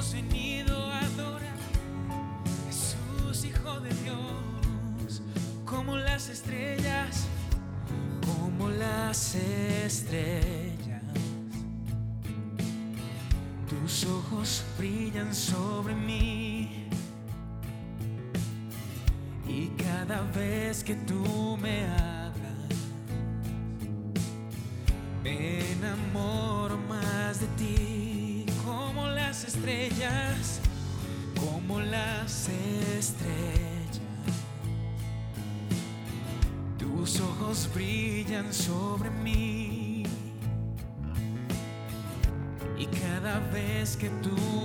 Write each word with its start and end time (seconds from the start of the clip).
hemos 0.00 0.14
venido 0.14 0.86
a 0.86 0.98
adorar. 0.98 1.58
Jesús, 2.66 3.44
Hijo 3.44 3.80
de 3.80 3.90
Dios, 4.02 5.20
como 5.66 5.94
las 5.96 6.30
estrellas, 6.30 7.26
como 8.24 8.70
las 8.70 9.34
estrellas. 9.34 11.02
Tus 13.68 14.06
ojos 14.06 14.64
brillan 14.78 15.34
sobre 15.34 15.94
mí. 15.94 16.86
Y 19.46 19.66
cada 19.76 20.22
vez 20.34 20.82
que 20.82 20.94
tú 20.94 21.58
me 21.60 21.84
amas, 21.84 22.09
brillan 37.74 38.52
sobre 38.52 39.10
mí. 39.10 40.04
Y 42.78 42.86
cada 42.86 43.40
vez 43.52 43.96
que 43.96 44.08
tú 44.22 44.59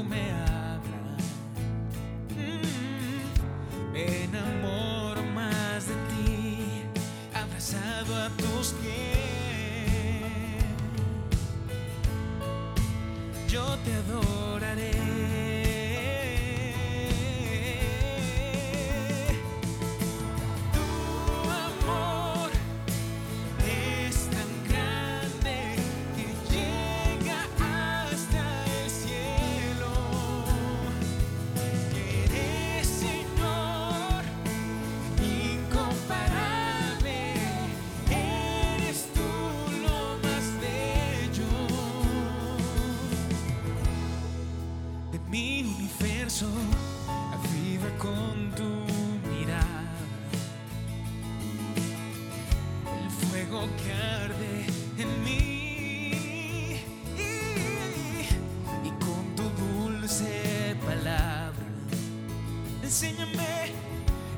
Enséñame, 62.86 63.74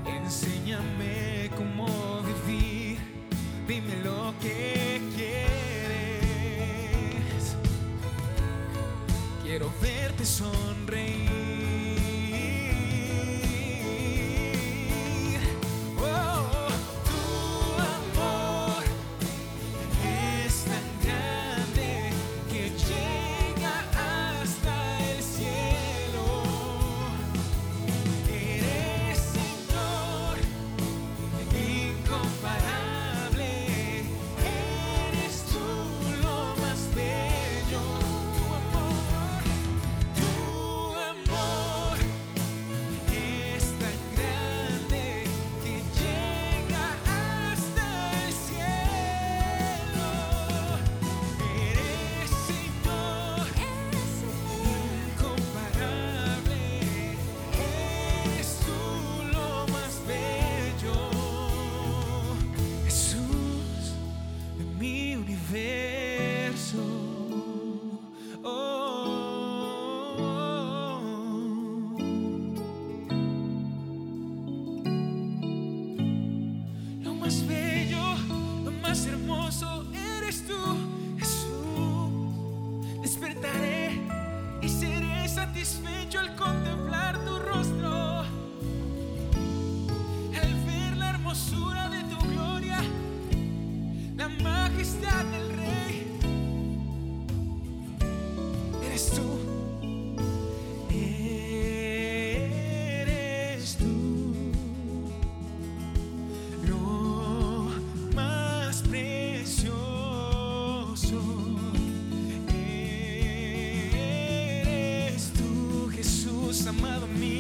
enséñame 0.06 1.50
cómo 1.58 1.86
vivir. 2.24 2.98
Dime 3.68 3.94
lo 4.06 4.34
que 4.40 5.02
quieres. 5.18 5.48
Quiero 9.44 9.70
verte 9.82 10.24
sonreír. 10.26 11.47
amado 116.68 117.08
me. 117.08 117.37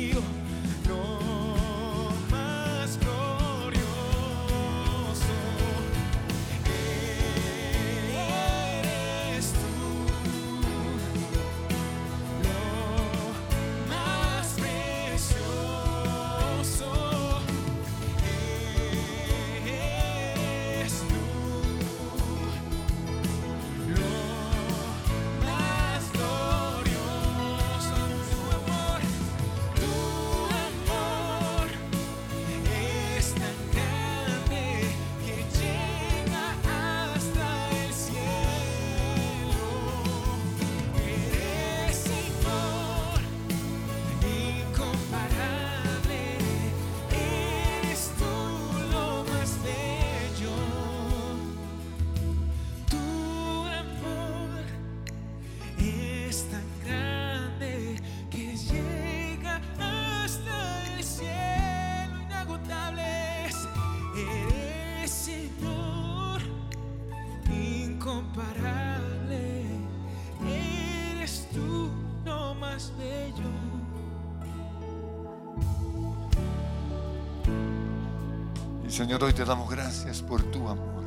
Señor, 78.97 79.23
hoy 79.23 79.31
te 79.31 79.45
damos 79.45 79.69
gracias 79.69 80.23
por 80.23 80.41
tu 80.41 80.67
amor. 80.67 81.03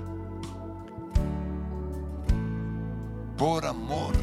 Por 3.37 3.67
amor, 3.67 4.15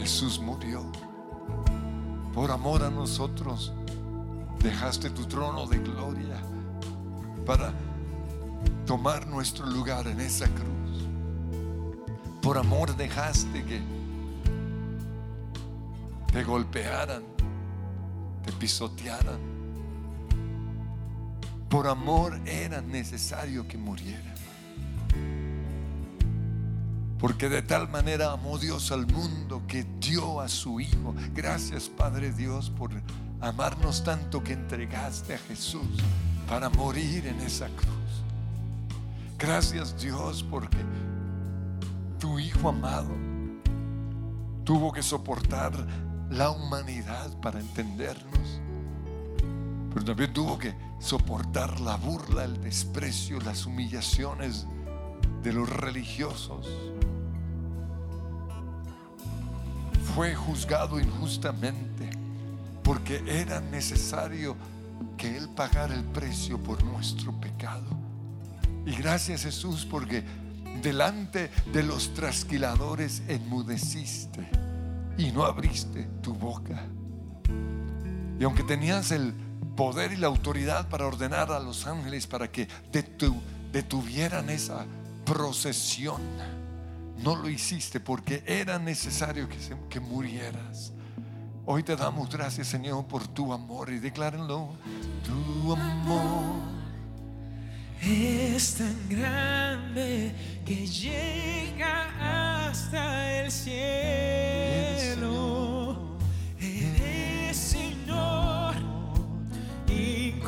Jesús 0.00 0.40
murió. 0.40 0.82
Por 2.34 2.50
amor 2.50 2.82
a 2.82 2.90
nosotros, 2.90 3.72
dejaste 4.58 5.10
tu 5.10 5.26
trono 5.26 5.64
de 5.68 5.78
gloria 5.78 6.42
para 7.46 7.72
tomar 8.84 9.28
nuestro 9.28 9.66
lugar 9.66 10.08
en 10.08 10.18
esa 10.18 10.46
cruz. 10.46 11.06
Por 12.42 12.58
amor 12.58 12.96
dejaste 12.96 13.64
que 13.64 13.80
te 16.32 16.42
golpearan, 16.42 17.22
te 18.44 18.50
pisotearan. 18.50 19.49
Por 21.70 21.86
amor 21.86 22.38
era 22.44 22.82
necesario 22.82 23.66
que 23.66 23.78
muriera. 23.78 24.34
Porque 27.18 27.48
de 27.48 27.62
tal 27.62 27.88
manera 27.88 28.32
amó 28.32 28.58
Dios 28.58 28.90
al 28.92 29.06
mundo 29.06 29.62
que 29.68 29.86
dio 30.00 30.40
a 30.40 30.48
su 30.48 30.80
Hijo. 30.80 31.14
Gracias 31.32 31.88
Padre 31.88 32.32
Dios 32.32 32.70
por 32.70 32.90
amarnos 33.40 34.02
tanto 34.04 34.42
que 34.42 34.52
entregaste 34.54 35.34
a 35.34 35.38
Jesús 35.38 35.86
para 36.48 36.68
morir 36.68 37.26
en 37.26 37.38
esa 37.40 37.68
cruz. 37.68 38.24
Gracias 39.38 39.98
Dios 39.98 40.42
porque 40.42 40.78
tu 42.18 42.38
Hijo 42.38 42.68
amado 42.68 43.14
tuvo 44.64 44.92
que 44.92 45.02
soportar 45.02 45.72
la 46.30 46.50
humanidad 46.50 47.30
para 47.40 47.60
entendernos, 47.60 48.60
pero 49.92 50.04
también 50.04 50.32
tuvo 50.32 50.58
que 50.58 50.74
soportar 50.98 51.80
la 51.80 51.96
burla, 51.96 52.44
el 52.44 52.60
desprecio, 52.60 53.40
las 53.40 53.66
humillaciones 53.66 54.66
de 55.42 55.52
los 55.52 55.68
religiosos. 55.68 56.68
Fue 60.14 60.34
juzgado 60.34 61.00
injustamente 61.00 62.10
porque 62.82 63.22
era 63.26 63.60
necesario 63.60 64.56
que 65.16 65.36
Él 65.36 65.48
pagara 65.48 65.94
el 65.94 66.04
precio 66.04 66.58
por 66.58 66.82
nuestro 66.84 67.32
pecado. 67.32 67.96
Y 68.86 68.94
gracias 68.96 69.42
Jesús 69.42 69.86
porque 69.88 70.24
delante 70.82 71.50
de 71.72 71.82
los 71.82 72.14
trasquiladores 72.14 73.22
enmudeciste 73.28 74.48
y 75.18 75.30
no 75.32 75.44
abriste 75.44 76.08
tu 76.22 76.34
boca. 76.34 76.82
Y 78.38 78.44
aunque 78.44 78.62
tenías 78.62 79.12
el 79.12 79.34
poder 79.80 80.12
y 80.12 80.16
la 80.16 80.26
autoridad 80.26 80.90
para 80.90 81.06
ordenar 81.06 81.50
a 81.50 81.58
los 81.58 81.86
ángeles 81.86 82.26
para 82.26 82.52
que 82.52 82.68
detuvieran 83.72 84.50
esa 84.50 84.84
procesión, 85.24 86.20
no 87.16 87.34
lo 87.34 87.48
hiciste 87.48 87.98
porque 87.98 88.44
era 88.46 88.78
necesario 88.78 89.48
que, 89.48 89.56
que 89.88 89.98
murieras. 89.98 90.92
Hoy 91.64 91.82
te 91.82 91.96
damos 91.96 92.28
gracias, 92.28 92.66
Señor, 92.66 93.06
por 93.06 93.26
tu 93.26 93.54
amor 93.54 93.88
y 93.88 93.98
declárenlo. 94.00 94.74
Tu 95.24 95.72
amor 95.72 96.60
es 98.02 98.74
tan 98.74 99.08
grande 99.08 100.34
que 100.66 100.86
llega 100.86 102.66
hasta 102.68 103.44
el 103.44 103.50
cielo. 103.50 104.99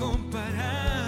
comparar. 0.03 1.02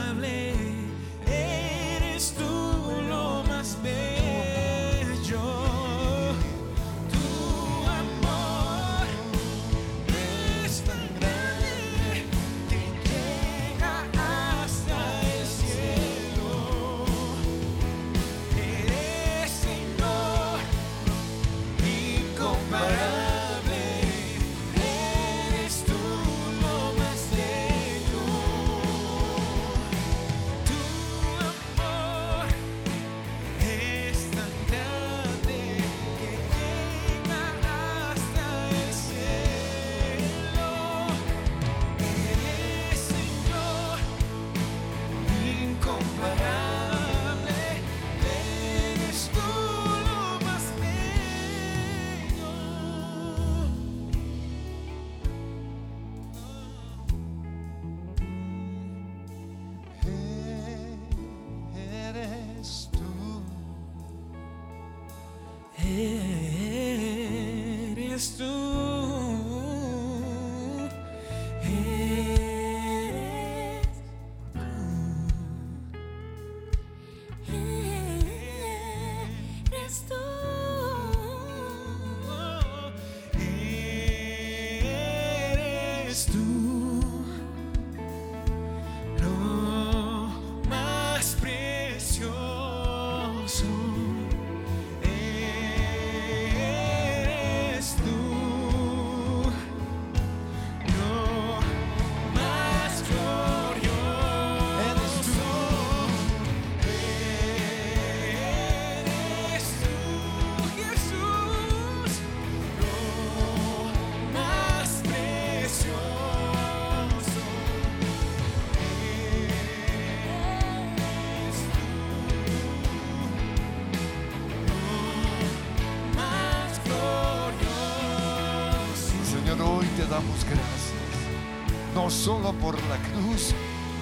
Solo 132.25 132.55
por 132.55 132.83
la 132.85 132.97
cruz, 133.13 133.53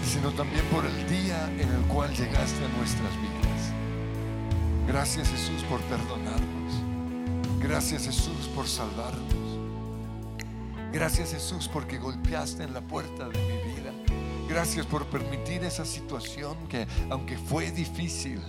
sino 0.05 0.31
también 0.31 0.65
por 0.67 0.87
el 0.87 1.09
día 1.09 1.45
en 1.59 1.69
el 1.69 1.83
cual 1.89 2.15
llegaste 2.15 2.65
a 2.65 2.69
nuestras 2.79 3.11
vidas. 3.21 3.73
Gracias 4.87 5.29
Jesús 5.29 5.65
por 5.65 5.81
perdonarnos. 5.81 6.73
Gracias 7.59 8.05
Jesús 8.05 8.49
por 8.55 8.69
salvarnos. 8.69 9.59
Gracias 10.93 11.33
Jesús 11.33 11.69
porque 11.73 11.99
golpeaste 11.99 12.63
en 12.63 12.73
la 12.73 12.81
puerta 12.81 13.29
de 13.29 13.41
mi 13.41 13.73
vida. 13.73 13.91
Gracias 14.49 14.87
por 14.87 15.05
permitir 15.07 15.65
esa 15.65 15.85
situación 15.85 16.69
que 16.69 16.87
aunque 17.11 17.37
fue 17.37 17.73
difícil, 17.73 18.41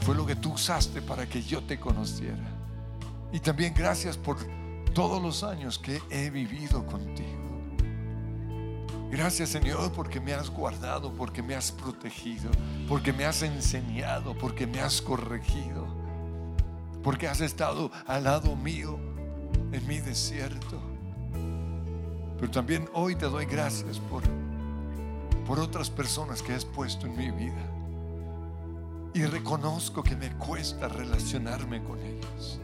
fue 0.00 0.16
lo 0.16 0.26
que 0.26 0.34
tú 0.34 0.54
usaste 0.54 1.00
para 1.00 1.28
que 1.28 1.40
yo 1.44 1.62
te 1.62 1.78
conociera. 1.78 2.50
Y 3.32 3.38
también 3.38 3.72
gracias 3.72 4.16
por 4.16 4.38
todos 4.94 5.22
los 5.22 5.44
años 5.44 5.78
que 5.78 6.02
he 6.10 6.28
vivido 6.28 6.84
contigo. 6.84 7.45
Gracias 9.10 9.50
Señor 9.50 9.92
porque 9.92 10.20
me 10.20 10.34
has 10.34 10.50
guardado, 10.50 11.12
porque 11.12 11.42
me 11.42 11.54
has 11.54 11.70
protegido, 11.70 12.50
porque 12.88 13.12
me 13.12 13.24
has 13.24 13.42
enseñado, 13.42 14.36
porque 14.36 14.66
me 14.66 14.80
has 14.80 15.00
corregido, 15.00 15.86
porque 17.02 17.28
has 17.28 17.40
estado 17.40 17.90
al 18.06 18.24
lado 18.24 18.56
mío 18.56 18.98
en 19.72 19.86
mi 19.86 20.00
desierto. 20.00 20.80
Pero 22.38 22.50
también 22.50 22.88
hoy 22.92 23.14
te 23.14 23.26
doy 23.26 23.46
gracias 23.46 23.98
por, 23.98 24.22
por 25.46 25.60
otras 25.60 25.88
personas 25.88 26.42
que 26.42 26.52
has 26.52 26.64
puesto 26.64 27.06
en 27.06 27.16
mi 27.16 27.30
vida. 27.30 27.72
Y 29.14 29.24
reconozco 29.24 30.02
que 30.02 30.14
me 30.16 30.30
cuesta 30.32 30.88
relacionarme 30.88 31.82
con 31.82 31.98
ellos. 32.00 32.60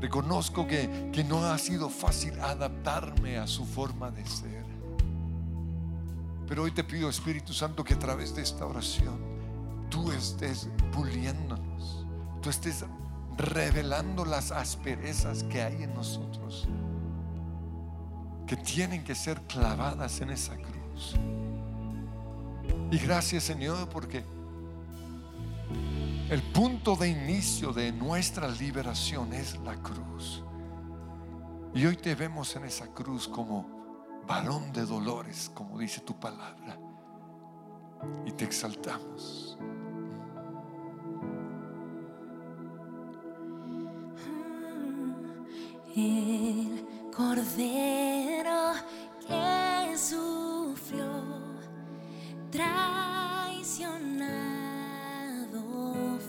Reconozco 0.00 0.66
que, 0.66 1.10
que 1.12 1.22
no 1.22 1.44
ha 1.44 1.58
sido 1.58 1.88
fácil 1.88 2.40
adaptarme 2.40 3.38
a 3.38 3.46
su 3.46 3.64
forma 3.64 4.10
de 4.10 4.24
ser. 4.26 4.57
Pero 6.48 6.62
hoy 6.62 6.70
te 6.70 6.82
pido, 6.82 7.10
Espíritu 7.10 7.52
Santo, 7.52 7.84
que 7.84 7.94
a 7.94 7.98
través 7.98 8.34
de 8.34 8.40
esta 8.40 8.64
oración 8.64 9.20
tú 9.90 10.10
estés 10.12 10.68
puliéndonos, 10.92 12.06
tú 12.40 12.48
estés 12.48 12.86
revelando 13.36 14.24
las 14.24 14.50
asperezas 14.50 15.44
que 15.44 15.62
hay 15.62 15.82
en 15.82 15.94
nosotros, 15.94 16.66
que 18.46 18.56
tienen 18.56 19.04
que 19.04 19.14
ser 19.14 19.42
clavadas 19.42 20.22
en 20.22 20.30
esa 20.30 20.56
cruz. 20.56 21.16
Y 22.90 22.98
gracias 22.98 23.44
Señor 23.44 23.86
porque 23.90 24.24
el 26.30 26.42
punto 26.54 26.96
de 26.96 27.08
inicio 27.08 27.72
de 27.72 27.92
nuestra 27.92 28.48
liberación 28.48 29.34
es 29.34 29.58
la 29.60 29.76
cruz. 29.76 30.42
Y 31.74 31.84
hoy 31.84 31.96
te 31.96 32.14
vemos 32.14 32.56
en 32.56 32.64
esa 32.64 32.86
cruz 32.88 33.28
como 33.28 33.77
varón 34.28 34.72
de 34.72 34.84
dolores, 34.84 35.50
como 35.54 35.78
dice 35.78 36.00
tu 36.02 36.14
palabra. 36.14 36.78
Y 38.26 38.32
te 38.32 38.44
exaltamos. 38.44 39.58
El 45.96 46.86
cordero 47.16 48.74
que 49.26 49.96
sufrió 49.98 51.08
traicionado 52.52 53.80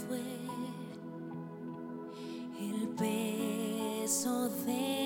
fue 0.08 0.24
el 2.60 2.88
peso 2.98 4.50
de 4.66 4.99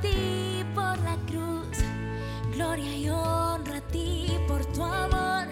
ti 0.00 0.64
por 0.74 0.98
la 0.98 1.16
cruz. 1.26 1.78
Gloria 2.54 2.96
y 2.96 3.08
honra 3.08 3.78
a 3.78 3.80
ti 3.80 4.28
por 4.48 4.64
tu 4.66 4.84
amor, 4.84 5.46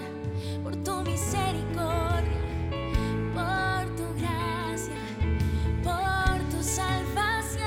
por 0.62 0.76
tu 0.76 1.02
misericordia, 1.02 2.40
por 3.34 3.96
tu 3.96 4.06
gracia, 4.20 4.96
por 5.82 6.38
tu 6.50 6.62
salvación. 6.62 7.64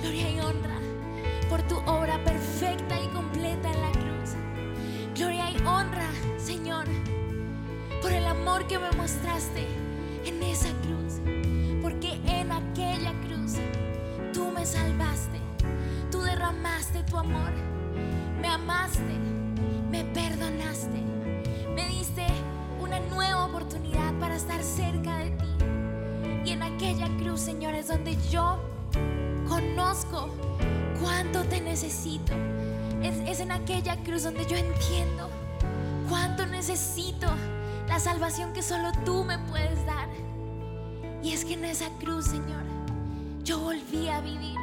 Gloria 0.00 0.30
y 0.30 0.40
honra 0.40 0.78
por 1.48 1.62
tu 1.62 1.76
obra 1.90 2.22
perfecta 2.24 3.00
y 3.00 3.08
completa 3.08 3.70
en 3.70 3.80
la 3.80 3.92
cruz. 3.92 4.34
Gloria 5.14 5.50
y 5.50 5.56
honra, 5.58 6.08
Señor, 6.36 6.86
por 8.02 8.12
el 8.12 8.26
amor 8.26 8.66
que 8.66 8.78
me 8.78 8.90
mostraste 8.92 9.66
en 10.24 10.42
esa 10.42 10.68
cruz. 10.82 10.97
Salvaste, 14.68 15.40
tú 16.10 16.20
derramaste 16.20 17.02
tu 17.04 17.16
amor, 17.16 17.52
me 18.40 18.48
amaste, 18.48 19.14
me 19.90 20.04
perdonaste, 20.04 21.00
me 21.74 21.88
diste 21.88 22.26
una 22.78 23.00
nueva 23.00 23.46
oportunidad 23.46 24.12
para 24.20 24.36
estar 24.36 24.62
cerca 24.62 25.18
de 25.18 25.30
ti. 25.30 25.46
Y 26.44 26.50
en 26.50 26.62
aquella 26.62 27.08
cruz, 27.16 27.40
Señor, 27.40 27.74
es 27.74 27.88
donde 27.88 28.16
yo 28.30 28.58
conozco 29.48 30.28
cuánto 31.00 31.44
te 31.44 31.62
necesito. 31.62 32.34
Es, 33.02 33.40
en 33.40 33.52
aquella 33.52 33.96
cruz 34.02 34.24
donde 34.24 34.44
yo 34.44 34.56
entiendo 34.56 35.30
cuánto 36.08 36.44
necesito 36.46 37.26
la 37.88 37.98
salvación 37.98 38.52
que 38.52 38.62
solo 38.62 38.90
tú 39.06 39.24
me 39.24 39.38
puedes 39.38 39.84
dar. 39.86 40.08
Y 41.22 41.32
es 41.32 41.44
que 41.44 41.54
en 41.54 41.64
esa 41.64 41.88
cruz, 42.00 42.26
Señor, 42.26 42.64
yo 43.44 43.60
volví 43.60 44.08
a 44.08 44.20
vivir. 44.20 44.57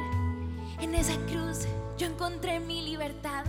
En 0.80 0.94
esa 0.94 1.16
cruz 1.26 1.66
yo 1.98 2.06
encontré 2.06 2.60
mi 2.60 2.82
libertad. 2.82 3.44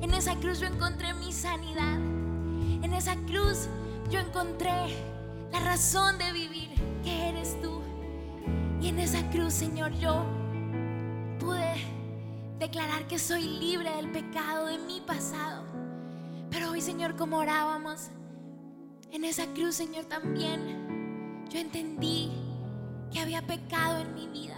En 0.00 0.12
esa 0.14 0.36
cruz 0.36 0.60
yo 0.60 0.66
encontré 0.66 1.14
mi 1.14 1.32
sanidad. 1.32 1.98
En 2.82 2.92
esa 2.92 3.16
cruz 3.16 3.68
yo 4.10 4.20
encontré 4.20 4.72
la 5.52 5.60
razón 5.60 6.18
de 6.18 6.32
vivir, 6.32 6.70
que 7.02 7.28
eres 7.28 7.60
tú. 7.60 7.80
Y 8.80 8.88
en 8.88 8.98
esa 8.98 9.22
cruz, 9.30 9.54
Señor, 9.54 9.92
yo 9.92 10.24
pude 11.40 11.74
declarar 12.58 13.06
que 13.06 13.18
soy 13.18 13.42
libre 13.42 13.90
del 13.96 14.10
pecado 14.10 14.66
de 14.66 14.78
mi 14.78 15.00
pasado. 15.00 15.64
Pero 16.50 16.70
hoy, 16.70 16.80
Señor, 16.80 17.16
como 17.16 17.38
orábamos, 17.38 18.08
en 19.10 19.24
esa 19.24 19.46
cruz, 19.54 19.76
Señor, 19.76 20.04
también 20.04 21.44
yo 21.50 21.58
entendí 21.58 22.30
que 23.12 23.20
había 23.20 23.46
pecado 23.46 23.98
en 23.98 24.14
mi 24.14 24.26
vida, 24.28 24.53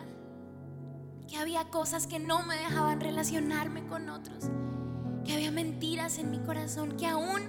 que 1.29 1.37
había 1.37 1.65
cosas 1.65 2.07
que 2.07 2.19
no 2.19 2.43
me 2.43 2.57
dejaban 2.57 3.01
relacionarme 3.01 3.87
con 3.87 4.09
otros, 4.09 4.45
que 5.25 5.33
había 5.33 5.51
mentiras 5.51 6.19
en 6.19 6.31
mi 6.31 6.39
corazón, 6.39 6.97
que 6.97 7.07
aún 7.07 7.43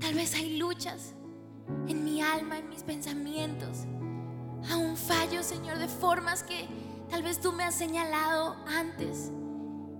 tal 0.00 0.14
vez 0.14 0.34
hay 0.34 0.58
luchas 0.58 1.14
en 1.88 2.04
mi 2.04 2.22
alma, 2.22 2.58
en 2.58 2.68
mis 2.68 2.82
pensamientos, 2.82 3.78
aún 4.70 4.96
fallo, 4.96 5.42
Señor, 5.42 5.78
de 5.78 5.88
formas 5.88 6.42
que 6.42 6.68
tal 7.10 7.22
vez 7.22 7.40
tú 7.40 7.52
me 7.52 7.64
has 7.64 7.74
señalado 7.74 8.56
antes. 8.66 9.32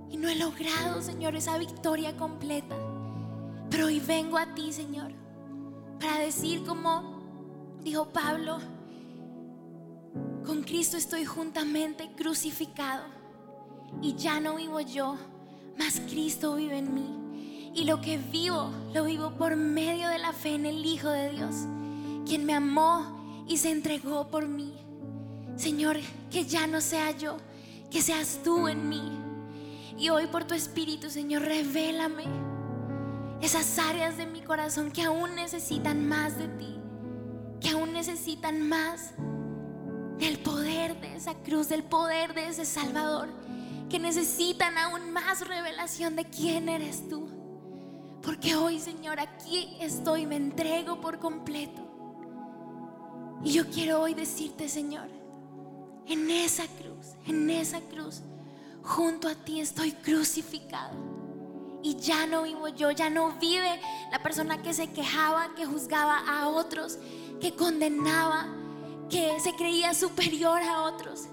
Y 0.09 0.19
no 0.19 0.29
he 0.29 0.37
logrado, 0.37 1.03
Señor, 1.03 1.35
esa 1.35 1.59
victoria 1.59 2.17
completa. 2.17 2.77
Pero 3.71 3.87
hoy 3.87 3.99
vengo 3.99 4.39
a 4.39 4.55
ti, 4.55 4.73
Señor, 4.73 5.13
para 5.99 6.21
decir 6.21 6.65
como 6.65 7.17
dijo 7.83 8.09
Pablo, 8.11 8.59
con 10.45 10.63
Cristo 10.63 10.97
estoy 10.97 11.25
juntamente 11.25 12.13
crucificado 12.17 13.16
y 14.03 14.15
ya 14.15 14.41
no 14.41 14.57
vivo 14.57 14.81
yo, 14.81 15.17
mas 15.79 16.01
Cristo 16.09 16.57
vive 16.57 16.79
en 16.79 16.95
mí. 16.95 17.73
Y 17.75 17.85
lo 17.85 18.01
que 18.01 18.17
vivo, 18.17 18.71
lo 18.95 19.05
vivo 19.05 19.33
por 19.33 19.57
medio 19.57 20.09
de 20.09 20.19
la 20.19 20.33
fe 20.33 20.55
en 20.55 20.67
el 20.67 20.85
Hijo 20.85 21.11
de 21.11 21.31
Dios, 21.31 21.55
quien 22.27 22.45
me 22.45 22.55
amó 22.55 23.45
y 23.47 23.59
se 23.59 23.71
entregó 23.71 24.29
por 24.29 24.49
mí. 24.49 24.73
Señor, 25.57 25.99
que 26.31 26.45
ya 26.45 26.67
no 26.67 26.81
sea 26.81 27.11
yo, 27.13 27.37
que 27.91 28.03
seas 28.03 28.41
tú 28.43 28.69
en 28.69 28.89
mí. 28.89 29.03
Y 29.99 30.11
hoy 30.11 30.27
por 30.27 30.45
tu 30.45 30.55
Espíritu, 30.55 31.11
Señor, 31.11 31.43
revélame 31.43 32.25
esas 33.41 33.79
áreas 33.79 34.17
de 34.17 34.27
mi 34.27 34.41
corazón 34.41 34.91
que 34.91 35.03
aún 35.03 35.35
necesitan 35.35 36.07
más 36.07 36.39
de 36.39 36.49
ti, 36.49 36.79
que 37.61 37.71
aún 37.71 37.93
necesitan 37.93 38.67
más 38.69 39.13
del 40.19 40.39
poder 40.39 41.01
de 41.01 41.15
esa 41.15 41.35
cruz, 41.35 41.69
del 41.69 41.83
poder 41.83 42.35
de 42.35 42.49
ese 42.49 42.65
Salvador, 42.65 43.29
que 43.89 43.99
necesitan 43.99 44.77
aún 44.79 45.13
más 45.13 45.47
revelación 45.47 46.17
de 46.17 46.25
quién 46.25 46.69
eres 46.69 47.09
tú. 47.09 47.29
Porque 48.23 48.57
hoy, 48.57 48.81
Señor, 48.81 49.21
aquí 49.21 49.77
estoy, 49.81 50.27
me 50.27 50.37
entrego 50.37 51.01
por 51.01 51.19
completo. 51.19 51.83
Y 53.45 53.53
yo 53.53 53.69
quiero 53.71 54.01
hoy 54.01 54.15
decirte, 54.15 54.69
Señor, 54.69 55.09
en 56.07 56.31
esa 56.31 56.65
cruz, 56.67 57.15
en 57.27 57.49
esa 57.51 57.81
cruz, 57.81 58.23
junto 58.83 59.29
a 59.29 59.35
ti 59.35 59.61
estoy 59.61 59.93
crucificado. 59.93 60.95
Y 61.83 61.97
ya 61.97 62.27
no 62.27 62.43
vivo 62.43 62.69
yo, 62.69 62.91
ya 62.91 63.11
no 63.11 63.39
vive 63.39 63.81
la 64.11 64.21
persona 64.23 64.61
que 64.61 64.75
se 64.75 64.89
quejaba, 64.89 65.55
que 65.55 65.67
juzgaba 65.67 66.19
a 66.27 66.49
otros, 66.49 66.99
que 67.41 67.55
condenaba, 67.55 68.49
que 69.09 69.39
se 69.41 69.55
creía 69.55 69.95
superior 69.95 70.61
a 70.63 70.83
otros, 70.83 71.29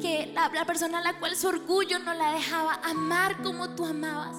que 0.00 0.32
la, 0.34 0.64
persona 0.64 0.98
a 0.98 1.02
la 1.02 1.18
cual 1.18 1.36
su 1.36 1.48
orgullo 1.48 1.98
no 1.98 2.14
la 2.14 2.32
dejaba 2.32 2.80
amar 2.84 3.42
como 3.42 3.70
tú 3.70 3.84
amabas. 3.84 4.36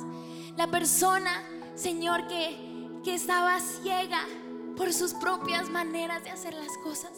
La 0.57 0.67
persona, 0.67 1.43
Señor, 1.75 2.27
que, 2.27 3.01
que 3.03 3.15
estaba 3.15 3.59
ciega 3.59 4.21
por 4.77 4.93
sus 4.93 5.13
propias 5.13 5.69
maneras 5.69 6.23
de 6.23 6.29
hacer 6.29 6.53
las 6.53 6.77
cosas. 6.83 7.11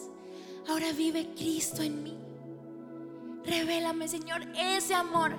Ahora 0.68 0.92
vive 0.92 1.34
Cristo 1.34 1.82
en 1.82 2.02
mí. 2.02 2.18
Revélame, 3.44 4.08
Señor, 4.08 4.42
ese 4.56 4.94
amor 4.94 5.36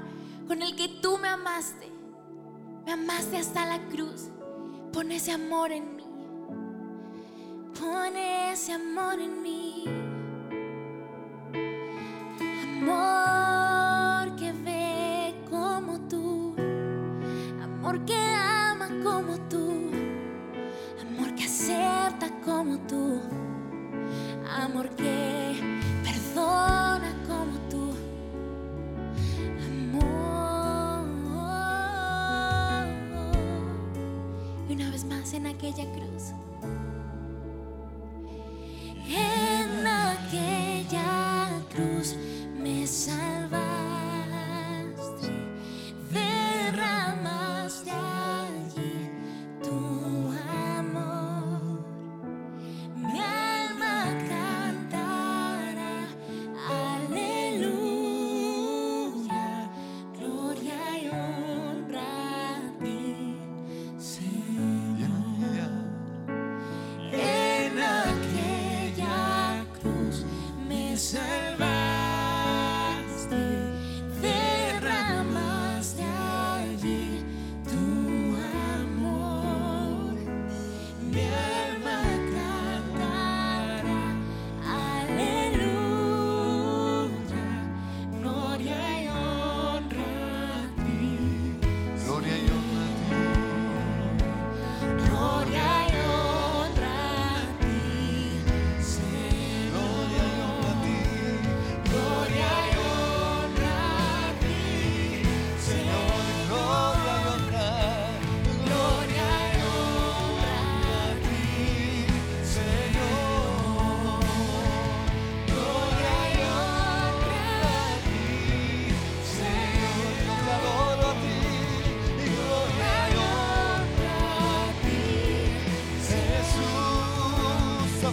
con 0.47 0.61
el 0.61 0.75
que 0.75 0.87
tú 1.01 1.17
me 1.17 1.29
amaste. 1.29 1.89
Me 2.85 2.93
amaste 2.93 3.37
hasta 3.37 3.65
la 3.65 3.79
cruz. 3.87 4.29
Pon 4.91 5.11
ese 5.11 5.31
amor 5.31 5.71
en 5.71 5.95
mí. 5.95 6.03
Pon 7.79 8.15
ese 8.15 8.73
amor 8.73 9.19
en 9.19 9.41
mí. 9.41 9.72
Amor 12.85 14.35
que 14.35 14.51
ve 14.51 15.33
como 15.49 15.97
tú. 16.09 16.53
Amor 17.63 18.03
que 18.03 18.13
ama 18.13 18.89
como 19.01 19.37
tú. 19.47 19.89
Amor 21.01 21.33
que 21.33 21.45
acepta 21.45 22.29
como 22.43 22.77
tú. 22.79 23.21
Amor 24.63 24.89
que 24.97 25.55
perdona 26.03 27.15
como 27.25 27.57
tú. 27.69 27.95
Amor. 29.65 31.07
Y 34.67 34.73
una 34.73 34.89
vez 34.91 35.05
más 35.05 35.33
en 35.33 35.47
aquella 35.47 35.85
cruz. 35.93 36.33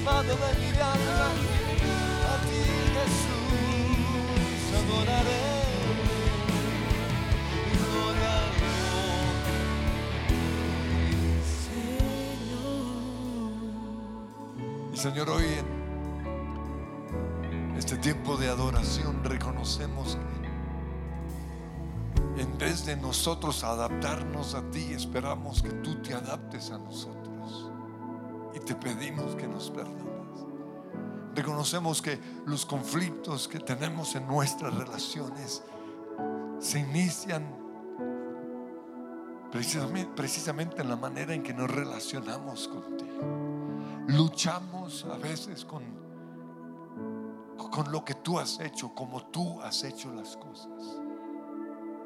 capaz 0.05 0.23
de 0.23 0.35
delirarla. 0.35 1.27
A 1.27 2.37
ti 2.47 2.63
Jesús 2.97 3.55
adoraré 4.81 5.45
y. 7.67 7.75
Señor. 12.17 12.81
Y 14.93 14.97
Señor, 14.97 15.31
hoy 15.31 15.45
en 17.53 17.77
este 17.77 17.97
tiempo 17.97 18.37
de 18.37 18.49
adoración 18.49 19.25
reconocemos 19.25 20.17
que 22.35 22.41
en 22.43 22.59
vez 22.59 22.87
de 22.87 22.97
nosotros 22.97 23.65
adaptarnos 23.65 24.55
a 24.55 24.63
ti, 24.71 24.93
esperamos 24.93 25.63
que 25.63 25.71
tú 25.71 25.97
te 25.97 26.15
adaptes 26.15 26.71
a 26.71 26.79
nosotros. 26.79 27.20
Te 28.67 28.75
pedimos 28.75 29.35
que 29.37 29.47
nos 29.47 29.71
perdones. 29.71 30.11
Reconocemos 31.35 32.03
que 32.03 32.19
los 32.47 32.67
conflictos 32.67 33.49
que 33.49 33.61
tenemos 33.61 34.15
en 34.15 34.27
nuestras 34.27 34.75
relaciones 34.75 35.63
se 36.59 36.81
inician 36.81 37.57
precisamente, 39.51 40.13
precisamente 40.15 40.83
en 40.83 40.89
la 40.89 40.97
manera 40.97 41.35
en 41.35 41.43
que 41.43 41.55
nos 41.55 41.71
relacionamos 41.71 42.69
contigo. 42.69 43.21
Luchamos 44.09 45.05
a 45.05 45.17
veces 45.17 45.65
con, 45.65 45.83
con 47.71 47.91
lo 47.93 48.05
que 48.05 48.15
tú 48.15 48.39
has 48.39 48.59
hecho, 48.61 48.95
como 48.95 49.25
tú 49.27 49.61
has 49.63 49.85
hecho 49.85 50.13
las 50.13 50.37
cosas. 50.37 51.01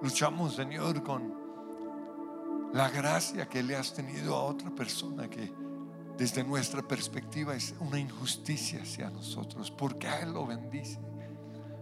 Luchamos, 0.03 0.55
Señor, 0.55 1.03
con 1.03 1.35
la 2.75 2.91
gracia 2.91 3.49
que 3.49 3.63
le 3.63 3.75
has 3.75 3.95
tenido 3.95 4.37
a 4.37 4.45
otra 4.45 4.71
persona 4.71 5.29
que 5.31 5.64
desde 6.17 6.45
nuestra 6.45 6.83
perspectiva 6.83 7.55
es 7.55 7.75
una 7.81 7.99
injusticia 7.99 8.83
hacia 8.83 9.11
nosotros. 9.11 9.71
Porque 9.71 10.09
a 10.09 10.21
Él 10.21 10.33
lo 10.33 10.47
bendice, 10.47 10.99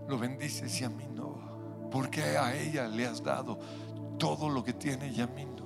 lo 0.09 0.19
bendice 0.19 0.67
y 0.81 0.85
a 0.85 0.89
mí 0.89 1.07
no. 1.15 1.91
Porque 1.91 2.23
a 2.23 2.55
ella 2.57 2.89
le 2.89 3.07
has 3.07 3.23
dado 3.23 3.59
todo 4.19 4.49
lo 4.49 4.65
que 4.65 4.73
tiene 4.73 5.09
y 5.09 5.21
a 5.21 5.27
mí 5.27 5.45
no. 5.45 5.63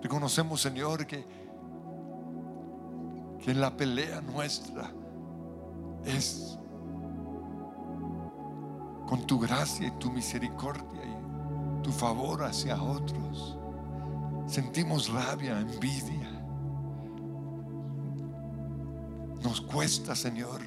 Reconocemos, 0.00 0.60
Señor, 0.60 1.06
que, 1.06 1.24
que 3.42 3.54
la 3.54 3.74
pelea 3.76 4.20
nuestra 4.20 4.92
es 6.04 6.58
con 9.08 9.26
tu 9.26 9.40
gracia 9.40 9.88
y 9.88 9.90
tu 9.92 10.12
misericordia 10.12 11.02
y 11.02 11.82
tu 11.82 11.90
favor 11.90 12.44
hacia 12.44 12.80
otros. 12.80 13.58
Sentimos 14.46 15.08
rabia, 15.08 15.58
envidia 15.58 16.33
Nos 19.44 19.60
cuesta, 19.60 20.16
Señor, 20.16 20.62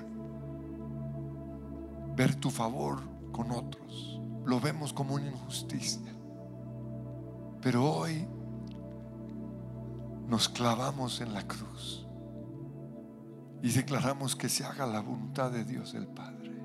ver 2.15 2.35
tu 2.35 2.51
favor 2.51 3.01
con 3.31 3.51
otros. 3.51 4.21
Lo 4.45 4.59
vemos 4.59 4.93
como 4.93 5.15
una 5.15 5.27
injusticia. 5.27 6.13
Pero 7.59 7.91
hoy 7.91 8.27
nos 10.27 10.47
clavamos 10.47 11.21
en 11.21 11.33
la 11.33 11.47
cruz 11.47 12.05
y 13.63 13.71
declaramos 13.71 14.35
que 14.35 14.47
se 14.47 14.63
haga 14.63 14.85
la 14.85 15.01
voluntad 15.01 15.51
de 15.51 15.65
Dios 15.65 15.95
el 15.95 16.05
Padre. 16.05 16.55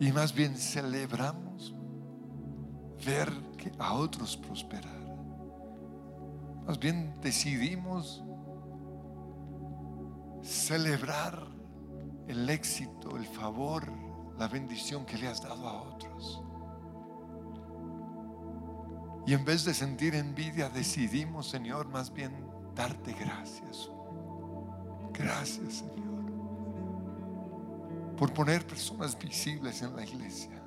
Y 0.00 0.12
más 0.12 0.34
bien 0.34 0.54
celebramos 0.54 1.74
ver 3.06 3.32
que 3.56 3.72
a 3.78 3.94
otros 3.94 4.36
prosperar. 4.36 5.02
Más 6.66 6.78
bien 6.78 7.14
decidimos 7.22 8.22
celebrar 10.44 11.46
el 12.28 12.48
éxito, 12.48 13.16
el 13.16 13.26
favor, 13.26 13.90
la 14.38 14.48
bendición 14.48 15.04
que 15.04 15.16
le 15.16 15.28
has 15.28 15.42
dado 15.42 15.66
a 15.66 15.82
otros. 15.82 16.42
Y 19.26 19.32
en 19.32 19.44
vez 19.44 19.64
de 19.64 19.72
sentir 19.72 20.14
envidia, 20.14 20.68
decidimos, 20.68 21.48
Señor, 21.48 21.88
más 21.88 22.12
bien 22.12 22.32
darte 22.74 23.12
gracias. 23.14 23.90
Gracias, 25.12 25.74
Señor, 25.74 26.24
por 28.16 28.34
poner 28.34 28.66
personas 28.66 29.16
visibles 29.18 29.80
en 29.80 29.94
la 29.94 30.04
iglesia, 30.04 30.60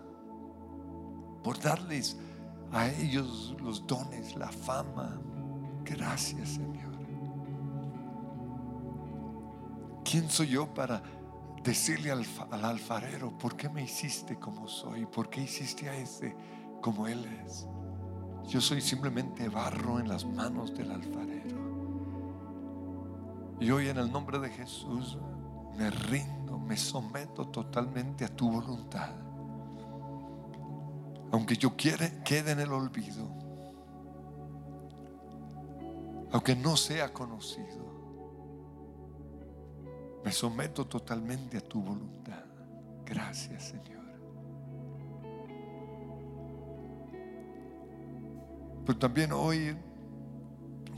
por 1.44 1.60
darles 1.60 2.18
a 2.72 2.88
ellos 2.88 3.56
los 3.62 3.86
dones, 3.86 4.36
la 4.36 4.50
fama. 4.50 5.20
Gracias, 5.84 6.50
Señor. 6.50 6.97
¿Quién 10.10 10.30
soy 10.30 10.48
yo 10.48 10.74
para 10.74 11.04
decirle 11.62 12.12
al, 12.12 12.24
alfarero, 12.64 13.38
¿por 13.38 13.58
qué 13.58 13.68
me 13.68 13.84
hiciste 13.84 14.40
como 14.40 14.66
soy? 14.70 15.06
¿Por 15.06 15.30
qué 15.30 15.42
hiciste 15.42 15.90
a 15.90 15.98
ese 15.98 16.34
como 16.82 17.08
él 17.08 17.26
es? 17.46 17.68
Yo 18.48 18.62
soy 18.62 18.80
simplemente 18.80 19.50
barro 19.50 20.00
en 20.00 20.08
las 20.08 20.24
manos 20.24 20.74
del 20.74 20.92
alfarero. 20.92 21.58
Y 23.60 23.70
hoy 23.70 23.90
en 23.90 23.98
el 23.98 24.10
nombre 24.10 24.40
de 24.40 24.50
Jesús 24.50 25.18
me 25.76 25.90
rindo, 25.90 26.58
me 26.58 26.78
someto 26.78 27.50
totalmente 27.50 28.24
a 28.24 28.30
tu 28.30 28.50
voluntad. 28.50 29.14
Aunque 31.34 31.58
yo 31.58 31.76
quede 31.76 32.52
en 32.52 32.62
el 32.62 32.72
olvido. 32.72 33.28
Aunque 36.32 36.56
no 36.56 36.78
sea 36.78 37.12
conocido. 37.12 37.87
Me 40.24 40.32
someto 40.32 40.86
totalmente 40.88 41.58
a 41.58 41.62
tu 41.62 41.82
voluntad. 41.82 42.44
Gracias, 43.06 43.70
Señor. 43.70 44.06
Pero 48.86 49.00
también 49.00 49.32
hoy 49.32 49.76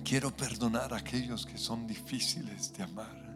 quiero 0.04 0.36
perdonar 0.36 0.94
a 0.94 0.98
aquellos 0.98 1.46
que 1.46 1.58
son 1.58 1.88
difíciles 1.88 2.74
de 2.74 2.84
amar. 2.84 3.30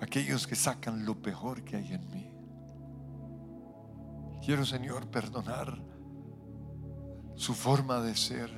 Aquellos 0.00 0.46
que 0.46 0.54
sacan 0.54 1.04
lo 1.06 1.20
peor 1.20 1.64
que 1.64 1.76
hay 1.76 1.92
en 1.92 2.10
mí. 2.10 2.32
Quiero, 4.44 4.64
Señor, 4.64 5.08
perdonar 5.08 5.82
su 7.36 7.54
forma 7.54 8.00
de 8.00 8.14
ser, 8.14 8.50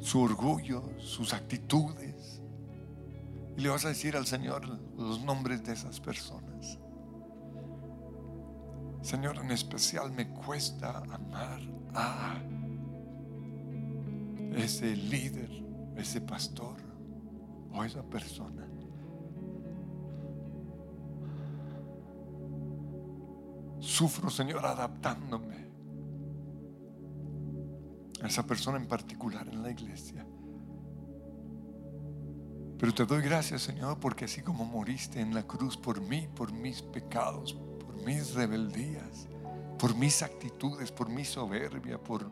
su 0.00 0.20
orgullo, 0.20 0.82
sus 0.98 1.32
actitudes 1.32 2.17
y 3.58 3.60
le 3.60 3.70
vas 3.70 3.84
a 3.84 3.88
decir 3.88 4.16
al 4.16 4.24
Señor 4.24 4.68
los 4.96 5.20
nombres 5.24 5.64
de 5.64 5.72
esas 5.72 5.98
personas. 5.98 6.78
Señor, 9.02 9.36
en 9.38 9.50
especial 9.50 10.12
me 10.12 10.28
cuesta 10.28 10.98
amar 10.98 11.60
a 11.92 12.40
ese 14.54 14.94
líder, 14.94 15.50
ese 15.96 16.20
pastor 16.20 16.76
o 17.72 17.82
esa 17.82 18.04
persona. 18.04 18.64
Sufro, 23.80 24.30
Señor, 24.30 24.64
adaptándome 24.64 25.66
a 28.22 28.28
esa 28.28 28.46
persona 28.46 28.78
en 28.78 28.86
particular 28.86 29.48
en 29.48 29.64
la 29.64 29.70
iglesia. 29.72 30.24
Pero 32.78 32.94
te 32.94 33.04
doy 33.04 33.22
gracias, 33.22 33.62
Señor, 33.62 33.98
porque 33.98 34.26
así 34.26 34.40
como 34.40 34.64
moriste 34.64 35.20
en 35.20 35.34
la 35.34 35.42
cruz 35.42 35.76
por 35.76 36.00
mí, 36.00 36.28
por 36.34 36.52
mis 36.52 36.80
pecados, 36.80 37.54
por 37.54 37.96
mis 38.04 38.34
rebeldías, 38.34 39.26
por 39.78 39.96
mis 39.96 40.22
actitudes, 40.22 40.92
por 40.92 41.08
mi 41.08 41.24
soberbia, 41.24 41.98
por 41.98 42.30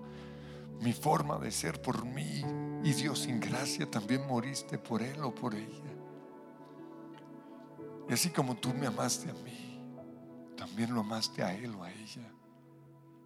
mi 0.81 0.93
forma 0.93 1.39
de 1.39 1.51
ser, 1.51 1.83
por 1.83 2.05
mí, 2.05 2.45
y 2.85 2.93
Dios 2.93 3.21
sin 3.21 3.41
gracia 3.41 3.91
también 3.91 4.27
moriste 4.27 4.79
por 4.79 5.03
él 5.03 5.21
o 5.23 5.35
por 5.35 5.55
ella. 5.55 5.83
Y 8.09 8.13
así 8.13 8.31
como 8.31 8.55
tú 8.55 8.73
me 8.73 8.87
amaste 8.87 9.31
a 9.31 9.35
mí, 9.35 9.83
también 10.57 10.95
lo 10.95 11.01
amaste 11.01 11.43
a 11.43 11.55
él 11.55 11.75
o 11.75 11.83
a 11.83 11.91
ella. 11.91 12.31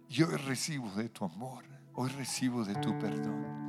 Y 0.09 0.23
hoy 0.23 0.37
recibo 0.37 0.89
de 0.95 1.09
tu 1.09 1.23
amor, 1.23 1.63
hoy 1.93 2.09
recibo 2.09 2.65
de 2.65 2.73
tu 2.75 2.97
perdón. 2.97 3.60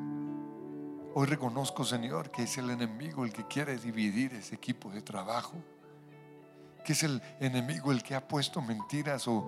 Hoy 1.15 1.27
reconozco, 1.27 1.85
Señor, 1.85 2.31
que 2.31 2.45
es 2.45 2.57
el 2.57 2.71
enemigo 2.71 3.27
el 3.27 3.33
que 3.35 3.47
quiere 3.47 3.77
dividir 3.77 4.33
ese 4.33 4.55
equipo 4.55 4.91
de 4.91 5.03
trabajo, 5.03 5.55
que 6.83 6.95
es 6.95 7.03
el 7.03 7.21
enemigo 7.39 7.93
el 7.93 8.03
que 8.03 8.15
ha 8.15 8.27
puesto 8.27 8.63
mentiras 8.63 9.29
o, 9.29 9.47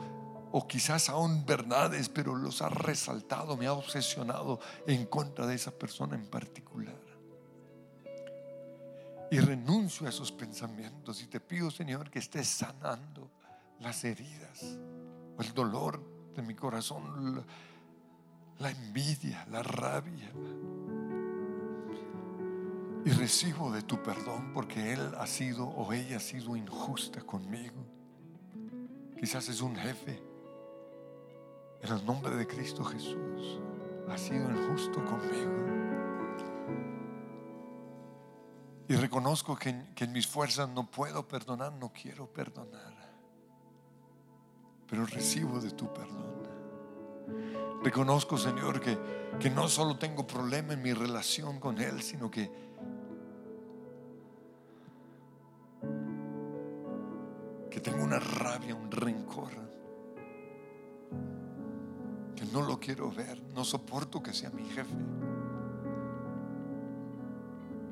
o 0.53 0.69
quizás 0.69 1.09
aún 1.09 1.47
verdades, 1.47 2.11
pero 2.11 2.35
los 2.35 2.61
ha 2.61 2.69
resaltado, 2.69 3.57
me 3.57 3.67
ha 3.67 3.73
obsesionado 3.73 4.61
en 4.87 5.07
contra 5.07 5.47
de 5.47 5.55
esa 5.55 5.71
persona 5.71 6.17
en 6.17 6.27
particular. 6.27 7.01
Y 9.31 9.41
renuncio 9.41 10.07
a 10.07 10.11
esos 10.11 10.31
pensamientos 10.31 11.23
y 11.23 11.29
te 11.29 11.41
pido, 11.41 11.71
Señor, 11.71 12.11
que 12.11 12.19
estés 12.19 12.47
sanando 12.47 13.31
las 13.81 14.05
heridas 14.05 14.61
el 15.39 15.55
dolor 15.55 16.01
de 16.37 16.43
mi 16.43 16.55
corazón, 16.55 17.45
la 18.59 18.71
envidia, 18.71 19.47
la 19.51 19.63
rabia 19.63 20.31
y 23.05 23.11
recibo 23.11 23.71
de 23.71 23.83
tu 23.83 24.03
perdón 24.03 24.53
porque 24.55 24.95
Él 24.95 25.13
ha 25.19 25.27
sido 25.27 25.67
o 25.67 25.93
ella 25.93 26.17
ha 26.17 26.21
sido 26.21 26.57
injusta 26.57 27.21
conmigo. 27.21 27.85
Quizás 29.19 29.49
es 29.49 29.61
un 29.61 29.77
jefe. 29.77 30.23
En 31.83 31.93
el 31.93 32.05
nombre 32.07 32.35
de 32.35 32.47
Cristo 32.47 32.83
Jesús 32.83 33.61
ha 34.09 34.17
sido 34.17 34.51
injusto 34.51 35.05
conmigo. 35.05 35.53
Y 38.89 38.97
reconozco 38.97 39.57
que 39.57 39.71
en, 39.71 40.13
mis 40.13 40.27
fuerzas 40.27 40.69
no 40.69 40.91
puedo 40.91 41.27
perdonar, 41.27 41.73
no 41.73 41.93
quiero 41.93 42.27
perdonar. 42.27 42.95
Pero 44.89 45.07
recibo 45.07 45.61
de 45.61 45.71
tu 45.71 45.93
perdón. 45.93 46.45
Reconozco, 47.83 48.39
Señor, 48.39 48.81
que, 48.81 48.99
que 49.39 49.51
no 49.51 49.69
solo 49.69 49.99
tengo 49.99 50.27
problema 50.27 50.73
en 50.73 50.83
mi 50.83 50.93
relación 50.93 51.61
con 51.61 51.79
Él, 51.79 52.03
sino 52.03 52.31
que 52.31 52.51
que 57.75 57.81
tengo 57.81 58.05
una 58.05 58.21
rabia, 58.21 58.73
un 58.73 58.89
rencor, 58.89 59.51
que 62.37 62.45
no 62.53 62.63
lo 62.63 62.79
quiero 62.79 63.11
ver, 63.11 63.43
no 63.53 63.65
soporto 63.65 64.23
que 64.23 64.33
sea 64.33 64.49
mi 64.51 64.63
jefe. 64.71 64.95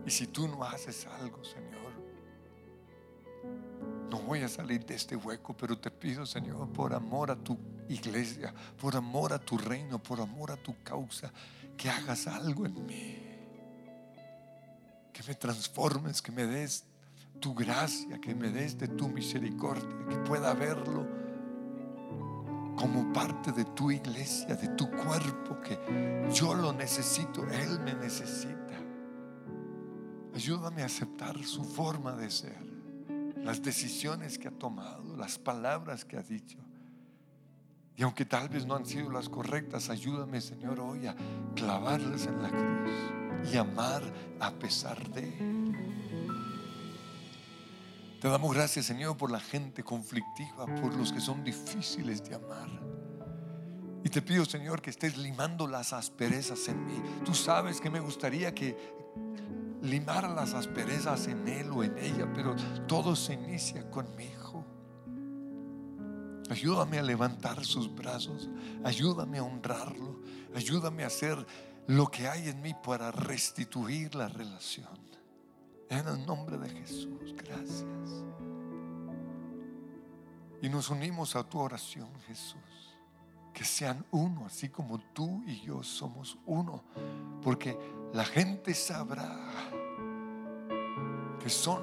Y 0.07 0.11
si 0.13 0.29
tú 0.29 0.47
no 0.47 0.63
haces 0.63 1.05
algo, 1.09 1.43
Señor, 1.43 1.93
no 4.09 4.21
voy 4.21 4.43
a 4.43 4.49
salir 4.49 4.87
de 4.87 4.95
este 4.95 5.17
hueco, 5.17 5.57
pero 5.57 5.77
te 5.77 5.91
pido, 5.91 6.27
Señor, 6.27 6.73
por 6.73 6.95
amor 6.95 7.33
a 7.33 7.37
tu 7.37 7.59
iglesia, 7.89 8.55
por 8.81 8.95
amor 8.95 9.33
a 9.33 9.41
tu 9.41 9.59
reino, 9.59 10.01
por 10.01 10.21
amor 10.21 10.53
a 10.53 10.57
tu 10.57 10.81
causa, 10.85 11.33
que 11.77 11.91
hagas 11.91 12.29
algo 12.29 12.67
en 12.67 12.87
mí. 12.87 13.19
Que 15.13 15.25
me 15.27 15.35
transformes, 15.35 16.23
que 16.23 16.31
me 16.31 16.47
des 16.47 16.85
tu 17.43 17.55
gracia, 17.55 18.21
que 18.21 18.35
me 18.35 18.51
des 18.51 18.79
de 18.79 18.87
tu 18.87 19.09
misericordia, 19.09 20.07
que 20.09 20.17
pueda 20.19 20.55
verlo 20.55 21.07
como 22.77 23.13
parte 23.13 23.51
de 23.51 23.65
tu 23.65 23.91
iglesia, 23.91 24.55
de 24.55 24.69
tu 24.69 24.89
cuerpo, 24.89 25.61
que 25.61 25.77
yo 26.33 26.55
lo 26.55 26.73
necesito, 26.73 27.45
Él 27.49 27.81
me 27.81 27.95
necesita. 27.95 28.79
Ayúdame 30.35 30.83
a 30.83 30.87
aceptar 30.87 31.37
su 31.43 31.65
forma 31.65 32.13
de 32.13 32.31
ser, 32.31 32.65
las 33.37 33.61
decisiones 33.61 34.39
que 34.39 34.47
ha 34.47 34.53
tomado, 34.53 35.17
las 35.17 35.37
palabras 35.37 36.05
que 36.05 36.17
ha 36.17 36.23
dicho. 36.23 36.59
Y 37.97 38.05
aunque 38.05 38.25
tal 38.25 38.49
vez 38.49 38.65
no 38.65 38.77
han 38.77 38.87
sido 38.87 39.11
las 39.11 39.29
correctas, 39.29 39.91
ayúdame, 39.91 40.41
Señor, 40.41 40.79
hoy 40.79 41.09
a 41.09 41.17
clavarlas 41.57 42.27
en 42.27 42.41
la 42.41 42.49
cruz 42.51 43.53
y 43.53 43.57
amar 43.57 44.03
a 44.39 44.53
pesar 44.53 45.11
de. 45.11 45.62
Te 48.23 48.29
damos 48.29 48.55
gracias, 48.55 48.87
Señor, 48.87 49.17
por 49.17 49.33
la 49.33 49.41
gente 49.41 49.83
conflictiva, 49.83 50.65
por 50.81 50.95
los 50.95 51.13
que 51.13 51.21
son 51.21 51.43
difíciles 51.43 52.23
de 52.23 52.37
amar. 52.37 52.69
Y 54.05 54.09
te 54.11 54.23
pido, 54.23 54.45
Señor, 54.45 54.81
que 54.81 54.91
estés 54.91 55.17
limando 55.17 55.67
las 55.67 55.93
asperezas 55.93 56.69
en 56.69 56.87
mí. 56.87 57.03
Tú 57.25 57.35
sabes 57.35 57.81
que 57.81 57.91
me 57.91 57.99
gustaría 57.99 58.55
que 58.55 58.77
limara 59.83 60.29
las 60.29 60.55
asperezas 60.55 61.27
en 61.27 61.49
él 61.49 61.71
o 61.73 61.83
en 61.83 61.99
ella, 61.99 62.33
pero 62.33 62.55
todo 62.87 63.17
se 63.17 63.35
inicia 63.35 63.91
conmigo. 63.91 64.65
Ayúdame 66.49 67.01
a 67.01 67.03
levantar 67.03 67.65
sus 67.65 67.93
brazos, 67.93 68.49
ayúdame 68.85 69.39
a 69.39 69.43
honrarlo, 69.43 70.21
ayúdame 70.55 71.03
a 71.03 71.09
hacer 71.09 71.45
lo 71.89 72.07
que 72.07 72.29
hay 72.29 72.51
en 72.51 72.63
mí 72.63 72.73
para 72.85 73.11
restituir 73.11 74.15
la 74.15 74.29
relación. 74.29 75.12
En 75.93 76.09
el 76.09 76.25
nombre 76.25 76.57
de 76.57 76.71
Jesús, 76.71 77.35
gracias. 77.37 78.25
Y 80.63 80.71
nos 80.71 80.89
unimos 80.89 81.37
a 81.37 81.45
tu 81.45 81.59
oración, 81.59 82.09
Jesús. 82.27 82.97
Que 83.53 83.63
sean 83.63 84.03
uno, 84.11 84.47
así 84.47 84.71
como 84.71 84.99
tú 85.13 85.43
y 85.47 85.61
yo 85.61 85.83
somos 85.83 86.39
uno. 86.47 86.83
Porque 87.43 87.79
la 88.15 88.25
gente 88.25 88.73
sabrá 88.73 89.39
que 91.39 91.51
son 91.51 91.83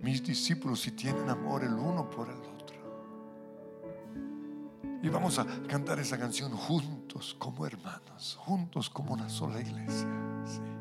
mis 0.00 0.22
discípulos 0.22 0.86
y 0.86 0.92
tienen 0.92 1.28
amor 1.28 1.64
el 1.64 1.74
uno 1.74 2.08
por 2.08 2.28
el 2.28 2.38
otro. 2.38 2.78
Y 5.02 5.08
vamos 5.08 5.40
a 5.40 5.46
cantar 5.66 5.98
esa 5.98 6.16
canción 6.16 6.52
juntos 6.52 7.34
como 7.36 7.66
hermanos, 7.66 8.38
juntos 8.38 8.88
como 8.88 9.12
una 9.12 9.28
sola 9.28 9.60
iglesia. 9.60 10.06
Sí. 10.44 10.79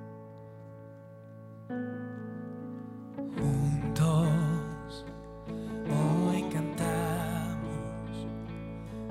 Juntos 3.38 4.26
hoy 5.86 6.42
cantamos 6.52 8.26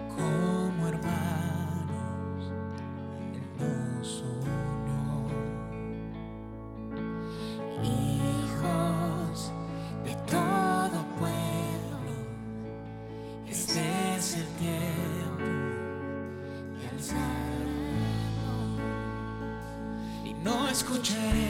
como 0.08 0.88
hermanos, 0.88 2.52
nos 3.60 4.22
unió. 4.22 5.06
Hijos 7.84 9.52
de 10.04 10.14
todo 10.26 10.98
pueblo, 11.16 12.10
este 13.48 13.82
es 14.16 14.34
el 14.34 14.48
tiempo 14.56 15.44
de 16.76 16.88
alzarnos 16.88 17.28
y 20.24 20.34
no 20.42 20.56
escucharé 20.66 21.47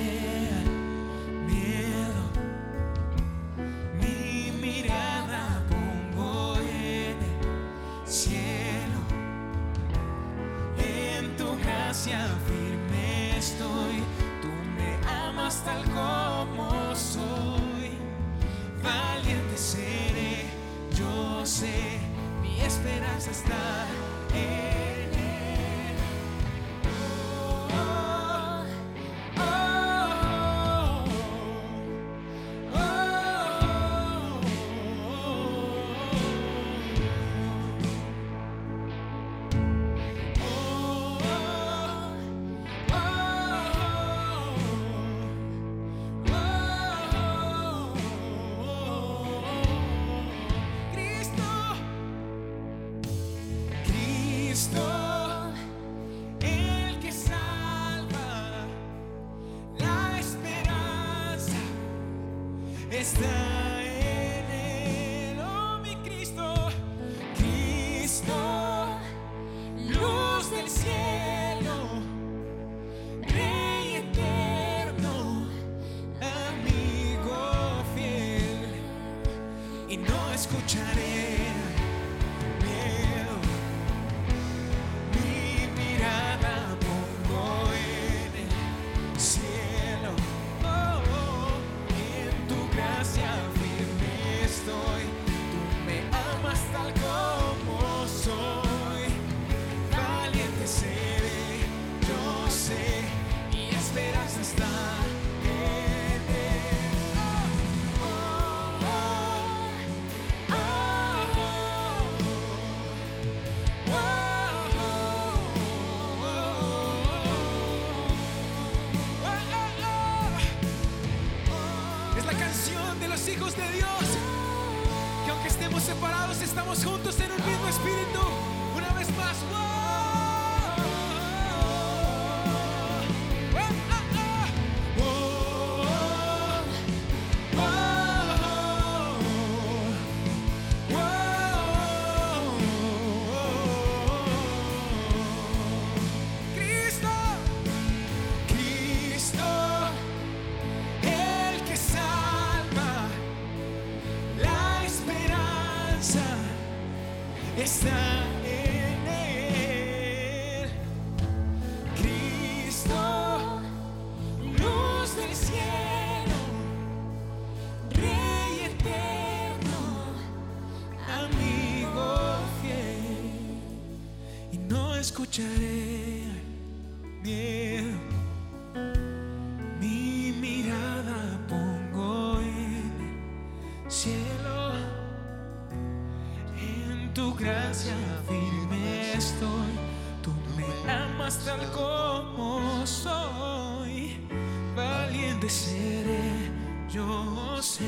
Seré, 195.48 196.50
yo 196.88 197.62
sé. 197.62 197.84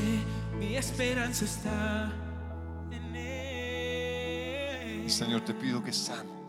Mi 0.57 0.75
esperanza 0.75 1.45
está 1.45 2.11
en 2.91 3.15
él. 3.15 5.09
Señor, 5.09 5.41
te 5.41 5.53
pido 5.53 5.83
que 5.83 5.93
sanes 5.93 6.41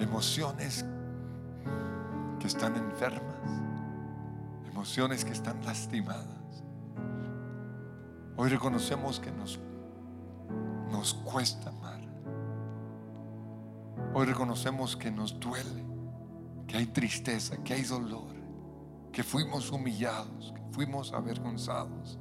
emociones 0.00 0.84
que 2.38 2.46
están 2.46 2.76
enfermas, 2.76 3.22
emociones 4.66 5.24
que 5.24 5.32
están 5.32 5.64
lastimadas. 5.64 6.64
Hoy 8.36 8.48
reconocemos 8.48 9.20
que 9.20 9.30
nos, 9.30 9.60
nos 10.90 11.14
cuesta 11.14 11.68
amar. 11.68 12.00
Hoy 14.14 14.26
reconocemos 14.26 14.96
que 14.96 15.10
nos 15.10 15.38
duele, 15.38 15.84
que 16.66 16.78
hay 16.78 16.86
tristeza, 16.86 17.56
que 17.62 17.74
hay 17.74 17.82
dolor, 17.82 18.39
que 19.12 19.22
fuimos 19.22 19.70
humillados, 19.70 20.52
que 20.54 20.62
fuimos 20.72 21.12
avergonzados, 21.12 22.18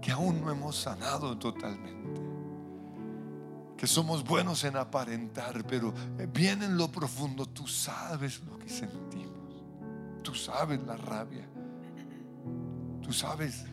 que 0.00 0.12
aún 0.12 0.40
no 0.40 0.50
hemos 0.50 0.76
sanado 0.76 1.36
totalmente 1.38 2.30
que 3.80 3.86
somos 3.86 4.22
buenos 4.22 4.62
en 4.64 4.76
aparentar, 4.76 5.64
pero 5.66 5.94
bien 6.34 6.62
en 6.62 6.76
lo 6.76 6.92
profundo 6.92 7.46
tú 7.46 7.66
sabes 7.66 8.42
lo 8.44 8.58
que 8.58 8.68
sentimos. 8.68 9.64
Tú 10.22 10.34
sabes 10.34 10.82
la 10.82 10.98
rabia. 10.98 11.48
Tú 13.00 13.10
sabes 13.10 13.64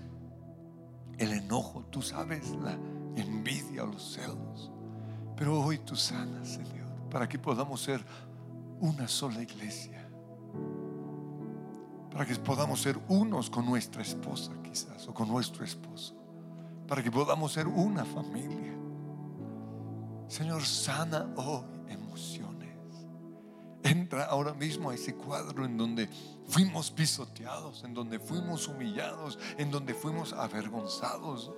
el 1.18 1.34
enojo. 1.34 1.84
Tú 1.90 2.02
sabes 2.02 2.52
la 2.52 2.78
envidia 3.18 3.84
o 3.84 3.88
los 3.88 4.14
celos. 4.14 4.72
Pero 5.36 5.62
hoy 5.62 5.80
tú 5.80 5.98
sanas, 5.98 6.54
Señor, 6.54 6.88
para 7.12 7.28
que 7.28 7.38
podamos 7.38 7.82
ser 7.82 8.02
una 8.80 9.10
sola 9.10 9.44
iglesia. 9.44 10.08
Para 12.12 12.26
que 12.26 12.36
podamos 12.36 12.82
ser 12.82 13.00
unos 13.08 13.50
con 13.50 13.66
nuestra 13.66 14.02
esposa 14.02 14.52
quizás 14.64 15.08
o 15.08 15.14
con 15.14 15.28
nuestro 15.28 15.64
esposo. 15.64 16.16
Para 16.88 17.04
que 17.04 17.12
podamos 17.12 17.52
ser 17.52 17.68
una 17.68 18.06
familia. 18.06 18.76
Señor, 20.28 20.64
sana 20.64 21.28
hoy 21.36 21.64
emociones. 21.90 22.76
Entra 23.84 24.26
ahora 24.26 24.54
mismo 24.54 24.90
a 24.90 24.96
ese 24.96 25.16
cuadro 25.16 25.66
en 25.66 25.78
donde 25.78 26.10
fuimos 26.48 26.92
pisoteados, 26.92 27.84
en 27.84 27.94
donde 27.94 28.20
fuimos 28.20 28.68
humillados, 28.68 29.40
en 29.58 29.72
donde 29.72 29.94
fuimos 29.94 30.34
avergonzados, 30.34 31.52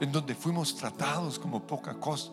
en 0.00 0.12
donde 0.12 0.34
fuimos 0.34 0.76
tratados 0.76 1.38
como 1.38 1.66
poca 1.66 1.94
cosa. 1.98 2.32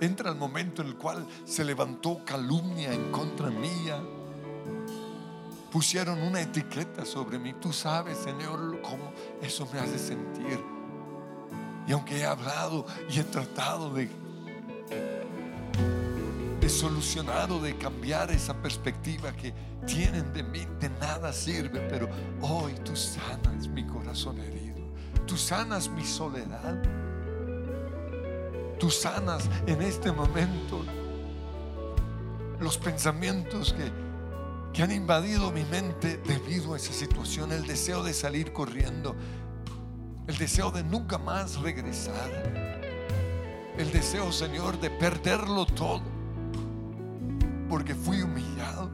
Entra 0.00 0.30
el 0.30 0.36
momento 0.36 0.82
en 0.82 0.88
el 0.88 0.96
cual 0.96 1.26
se 1.44 1.64
levantó 1.64 2.24
calumnia 2.24 2.92
en 2.92 3.10
contra 3.12 3.50
mía. 3.50 4.02
Pusieron 5.70 6.22
una 6.22 6.40
etiqueta 6.40 7.04
sobre 7.04 7.38
mí. 7.38 7.54
Tú 7.60 7.72
sabes, 7.72 8.18
Señor, 8.18 8.80
cómo 8.82 9.12
eso 9.42 9.68
me 9.72 9.78
hace 9.80 9.98
sentir. 9.98 10.58
Y 11.86 11.92
aunque 11.92 12.18
he 12.18 12.24
hablado 12.24 12.86
y 13.10 13.20
he 13.20 13.24
tratado 13.24 13.92
de, 13.92 14.08
de 16.60 16.68
solucionar 16.68 17.50
o 17.52 17.60
de 17.60 17.76
cambiar 17.76 18.30
esa 18.30 18.54
perspectiva 18.54 19.32
que 19.32 19.54
tienen 19.86 20.32
de 20.32 20.42
mí, 20.42 20.66
de 20.80 20.90
nada 20.90 21.32
sirve, 21.32 21.80
pero 21.88 22.08
hoy 22.40 22.74
tú 22.84 22.96
sanas 22.96 23.68
mi 23.68 23.84
corazón 23.84 24.38
herido. 24.38 24.76
Tú 25.26 25.36
sanas 25.36 25.88
mi 25.88 26.04
soledad. 26.04 26.82
Tú 28.78 28.90
sanas 28.90 29.48
en 29.66 29.80
este 29.82 30.12
momento 30.12 30.84
los 32.60 32.78
pensamientos 32.78 33.72
que, 33.72 33.90
que 34.76 34.82
han 34.82 34.92
invadido 34.92 35.50
mi 35.50 35.64
mente 35.64 36.18
debido 36.18 36.74
a 36.74 36.76
esa 36.76 36.92
situación, 36.92 37.50
el 37.50 37.66
deseo 37.66 38.02
de 38.02 38.12
salir 38.12 38.52
corriendo 38.52 39.16
el 40.26 40.36
deseo 40.38 40.70
de 40.70 40.82
nunca 40.82 41.18
más 41.18 41.56
regresar. 41.60 42.30
El 43.78 43.92
deseo, 43.92 44.32
Señor, 44.32 44.78
de 44.80 44.90
perderlo 44.90 45.64
todo. 45.66 46.02
Porque 47.68 47.94
fui 47.94 48.22
humillado. 48.22 48.90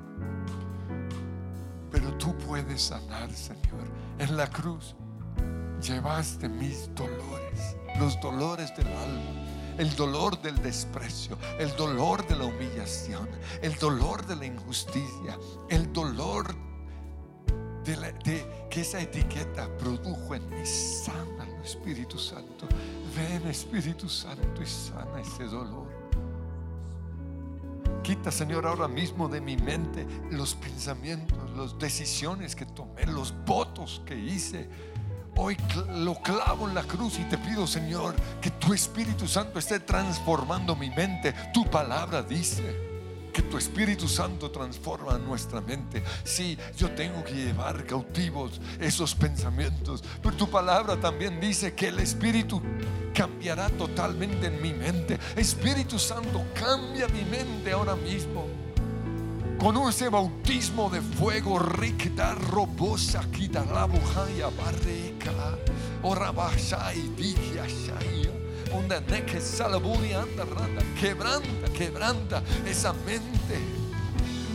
Pero 1.91 2.17
tú 2.19 2.37
puedes 2.37 2.83
sanar, 2.83 3.33
Señor. 3.33 3.89
En 4.19 4.37
la 4.37 4.49
cruz 4.49 4.95
llevaste 5.81 6.49
mis 6.49 6.95
dolores, 6.95 7.77
los 7.99 8.21
dolores 8.21 8.73
del 8.77 8.89
alma 8.89 9.52
el 9.79 9.95
dolor 9.97 10.41
del 10.43 10.61
desprecio, 10.63 11.39
el 11.59 11.75
dolor 11.77 12.27
de 12.27 12.37
la 12.37 12.45
humillación, 12.45 13.29
el 13.63 13.75
dolor 13.77 14.27
de 14.27 14.37
la 14.37 14.47
injusticia, 14.47 15.39
el 15.69 15.93
dolor 15.93 16.55
de, 17.85 18.67
que 18.71 18.81
esa 18.81 19.01
etiqueta 19.01 19.69
produjo 19.79 20.35
en 20.35 20.49
mí. 20.51 20.65
Sánalo, 20.65 21.63
Espíritu 21.63 22.19
Santo. 22.19 22.67
Ven, 23.17 23.47
Espíritu 23.49 24.09
Santo, 24.09 24.63
y 24.63 24.67
sana 24.67 25.21
ese 25.21 25.45
dolor. 25.45 26.03
Quita, 28.03 28.33
Señor, 28.33 28.67
ahora 28.67 28.89
mismo 28.89 29.29
de 29.29 29.41
mi 29.41 29.57
mente 29.57 30.07
los 30.31 30.55
pensamientos, 30.55 31.39
las 31.57 31.79
decisiones 31.79 32.57
que 32.57 32.67
tomé, 32.67 33.07
los 33.07 33.33
votos 33.45 34.03
que 34.05 34.17
hice. 34.17 34.69
Hoy 35.37 35.57
lo 35.89 36.15
clavo 36.21 36.69
en 36.69 36.75
la 36.75 36.83
cruz 36.83 37.19
y 37.19 37.25
te 37.25 37.39
pido, 37.39 37.67
Señor, 37.67 38.15
que 38.41 38.51
tu 38.51 38.75
Espíritu 38.75 39.27
Santo 39.27 39.59
esté 39.59 39.81
transformando 39.81 40.77
mi 40.77 40.91
mente. 40.91 41.35
Tu 41.55 41.65
palabra 41.71 42.23
dice 42.23 42.93
que 43.33 43.41
tu 43.41 43.57
Espíritu 43.57 44.07
Santo 44.09 44.51
transforma 44.51 45.17
nuestra 45.17 45.63
mente. 45.63 46.03
Sí, 46.23 46.59
yo 46.77 46.91
tengo 46.91 47.25
que 47.25 47.33
llevar 47.33 47.87
cautivos 47.87 48.61
esos 48.79 49.15
pensamientos, 49.15 50.05
pero 50.23 50.37
tu 50.37 50.51
palabra 50.51 51.01
también 51.01 51.41
dice 51.41 51.75
que 51.75 51.89
el 51.89 51.99
Espíritu 52.01 52.61
cambiará 53.15 53.71
totalmente 53.71 54.49
en 54.49 54.61
mi 54.61 54.75
mente. 54.75 55.19
Espíritu 55.35 55.99
Santo, 55.99 56.45
cambia 56.55 57.09
mi 57.09 57.25
mente 57.25 57.73
ahora 57.73 57.97
mismo. 57.97 58.62
Con 59.63 59.77
ese 59.89 60.09
bautismo 60.09 60.91
de 60.91 61.01
fuego, 61.01 61.57
ricta 61.57 62.35
robosa, 62.35 63.31
quita 63.31 63.65
la 63.65 63.85
bujaya, 63.85 64.49
barrica, 64.49 65.31
ora 66.03 66.33
y 66.93 67.15
shaya 67.15 68.35
quebranta, 71.01 71.73
quebranta 71.79 72.43
esa 72.67 72.93
mente. 72.93 73.61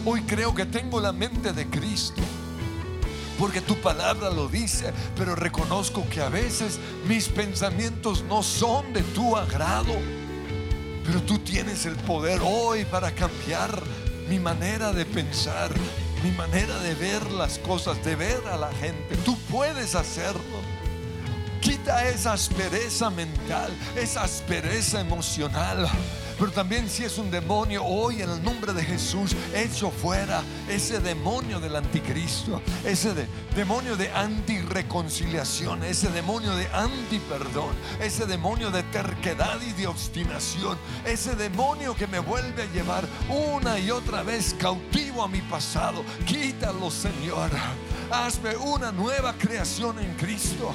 Hoy 0.03 0.23
creo 0.23 0.53
que 0.53 0.65
tengo 0.65 0.99
la 0.99 1.13
mente 1.13 1.53
de 1.53 1.65
Cristo. 1.69 2.21
Porque 3.39 3.61
tu 3.61 3.75
palabra 3.77 4.29
lo 4.29 4.49
dice, 4.49 4.91
pero 5.15 5.35
reconozco 5.35 6.05
que 6.09 6.19
a 6.19 6.27
veces 6.27 6.79
mis 7.07 7.29
pensamientos 7.29 8.23
no 8.23 8.43
son 8.43 8.91
de 8.91 9.03
tu 9.03 9.37
agrado. 9.37 9.93
Pero 11.05 11.21
tú 11.21 11.39
tienes 11.39 11.85
el 11.85 11.95
poder 11.95 12.41
hoy 12.43 12.83
para 12.83 13.15
cambiar 13.15 13.81
mi 14.27 14.39
manera 14.39 14.91
de 14.91 15.05
pensar, 15.05 15.71
mi 16.23 16.31
manera 16.31 16.77
de 16.79 16.95
ver 16.95 17.31
las 17.31 17.59
cosas, 17.59 18.03
de 18.03 18.15
ver 18.15 18.41
a 18.51 18.57
la 18.57 18.71
gente. 18.73 19.15
Tú 19.17 19.37
puedes 19.49 19.95
hacerlo. 19.95 20.61
Quita 21.61 22.07
esa 22.07 22.33
aspereza 22.33 23.09
mental, 23.09 23.71
esa 23.95 24.23
aspereza 24.23 24.99
emocional. 25.01 25.89
Pero 26.39 26.51
también 26.51 26.87
si 26.89 27.03
es 27.03 27.17
un 27.17 27.31
demonio, 27.31 27.83
hoy 27.83 28.21
en 28.21 28.29
el 28.29 28.43
nombre 28.43 28.71
de 28.73 28.83
Jesús, 28.83 29.35
echo 29.55 29.89
fuera 29.89 30.43
ese 30.69 30.99
demonio 30.99 31.59
del 31.59 31.75
anticristo, 31.75 32.61
ese 32.85 33.13
demonio 33.55 33.95
de 33.95 34.11
antireconciliación, 34.11 35.83
ese 35.83 36.09
demonio 36.09 36.55
de 36.55 36.67
antiperdón, 36.67 37.75
ese 37.99 38.27
demonio 38.27 38.69
de 38.69 38.83
terquedad 38.83 39.59
y 39.67 39.73
de 39.73 39.87
obstinación, 39.87 40.77
ese 41.05 41.35
demonio 41.35 41.95
que 41.95 42.05
me 42.05 42.19
vuelve 42.19 42.63
a 42.63 42.73
llevar 42.73 43.07
una 43.29 43.79
y 43.79 43.89
otra 43.89 44.21
vez 44.21 44.55
cautivo 44.59 45.23
a 45.23 45.27
mi 45.27 45.41
pasado. 45.41 46.03
Quítalo, 46.25 46.91
Señor. 46.91 47.49
Hazme 48.11 48.55
una 48.57 48.91
nueva 48.91 49.33
creación 49.33 49.99
en 49.99 50.13
Cristo 50.15 50.73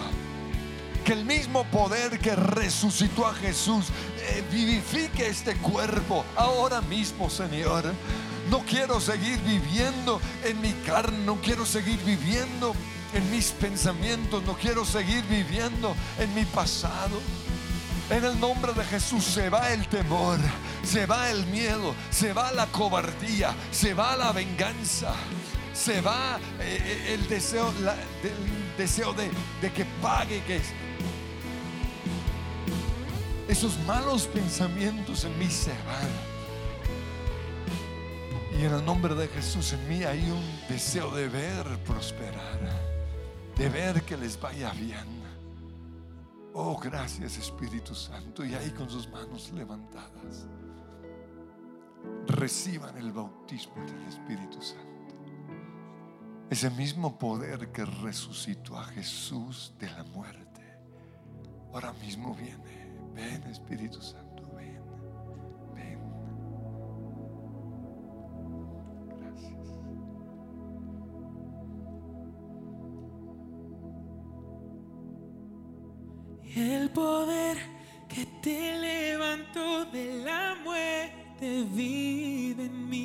que 1.03 1.13
el 1.13 1.25
mismo 1.25 1.65
poder 1.65 2.19
que 2.19 2.35
resucitó 2.37 3.27
a 3.27 3.35
Jesús 3.35 3.87
eh, 4.19 4.45
vivifique 4.51 5.27
este 5.27 5.55
cuerpo 5.57 6.25
ahora 6.37 6.81
mismo, 6.81 7.29
Señor. 7.29 7.93
No 8.51 8.61
quiero 8.61 9.01
seguir 9.01 9.39
viviendo 9.41 10.21
en 10.45 10.61
mi 10.61 10.73
carne, 10.85 11.19
no 11.25 11.37
quiero 11.37 11.65
seguir 11.65 11.99
viviendo 12.05 12.75
en 13.15 13.31
mis 13.31 13.51
pensamientos, 13.51 14.43
no 14.45 14.55
quiero 14.55 14.85
seguir 14.85 15.25
viviendo 15.25 15.95
en 16.19 16.35
mi 16.35 16.45
pasado. 16.45 17.21
En 18.11 18.25
el 18.25 18.39
nombre 18.39 18.73
de 18.75 18.85
Jesús 18.85 19.25
se 19.25 19.49
va 19.49 19.73
el 19.73 19.87
temor, 19.89 20.39
se 20.85 21.07
va 21.07 21.31
el 21.31 21.47
miedo, 21.47 21.95
se 22.11 22.33
va 22.33 22.53
la 22.53 22.67
cobardía, 22.67 23.55
se 23.71 23.95
va 23.95 24.17
la 24.17 24.33
venganza, 24.33 25.15
se 25.73 26.01
va 26.01 26.39
eh, 26.61 26.79
eh, 26.85 27.15
el 27.15 27.29
deseo, 27.29 27.73
deseo 28.77 29.13
de, 29.15 29.31
de 29.63 29.73
que 29.73 29.87
pague, 30.03 30.43
que 30.45 30.61
esos 33.53 33.79
malos 33.87 34.27
pensamientos 34.29 35.25
en 35.25 35.39
mí 35.39 35.47
se 35.47 35.73
van. 35.85 36.09
Y 38.59 38.65
en 38.65 38.73
el 38.73 38.85
nombre 38.85 39.15
de 39.15 39.29
Jesús 39.29 39.75
en 39.75 39.89
mí 39.91 40.05
hay 40.05 40.31
un 40.31 40.43
deseo 40.71 41.11
de 41.11 41.29
ver 41.29 41.67
prosperar, 41.85 42.61
de 43.59 43.69
ver 43.69 44.03
que 44.05 44.17
les 44.17 44.41
vaya 44.41 44.71
bien. 44.73 45.23
Oh, 46.55 46.79
gracias 46.79 47.37
Espíritu 47.37 47.95
Santo. 47.95 48.43
Y 48.43 48.55
ahí 48.55 48.71
con 48.71 48.89
sus 48.89 49.07
manos 49.11 49.53
levantadas, 49.53 50.47
reciban 52.29 52.97
el 52.97 53.13
bautismo 53.13 53.85
del 53.85 54.03
Espíritu 54.09 54.63
Santo. 54.63 55.15
Ese 56.49 56.71
mismo 56.71 57.19
poder 57.19 57.71
que 57.71 57.85
resucitó 57.85 58.79
a 58.79 58.85
Jesús 58.85 59.75
de 59.79 59.91
la 59.91 60.05
muerte, 60.05 60.63
ahora 61.71 61.93
mismo 61.93 62.35
viene. 62.35 62.72
Ven 63.15 63.43
Espíritu 63.51 64.01
Santo, 64.01 64.43
ven, 64.57 64.83
ven. 65.75 65.99
Gracias. 69.19 69.69
El 76.57 76.91
poder 76.91 77.57
que 78.09 78.27
te 78.43 78.79
levantó 78.79 79.85
de 79.87 80.23
la 80.25 80.57
muerte 80.65 81.67
vive 81.75 82.65
en 82.65 82.89
mí, 82.89 83.02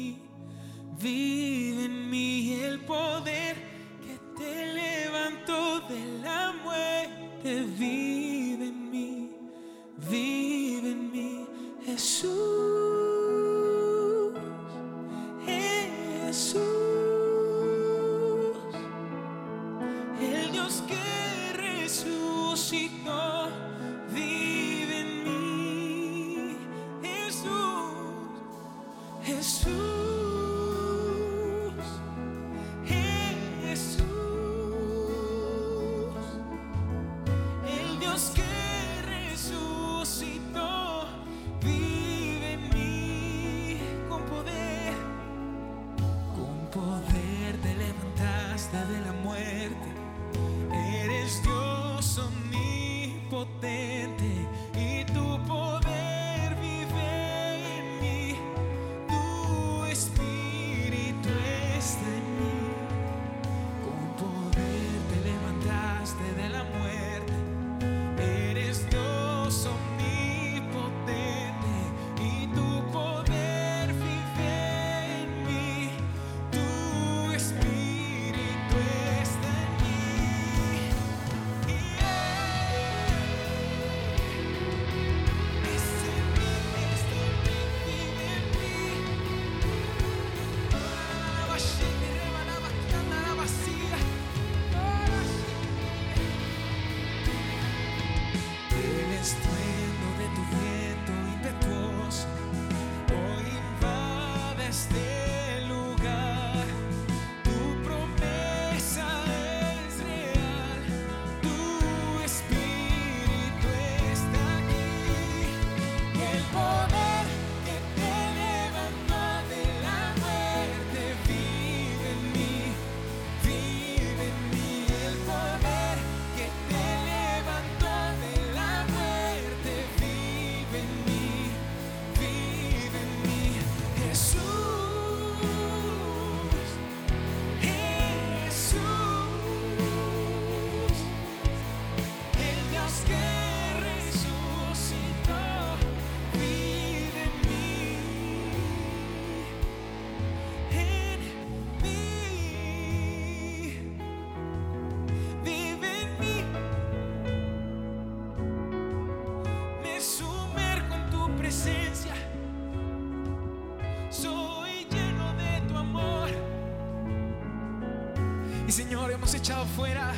hemos 169.28 169.41
echado 169.41 169.65
fuera 169.65 170.13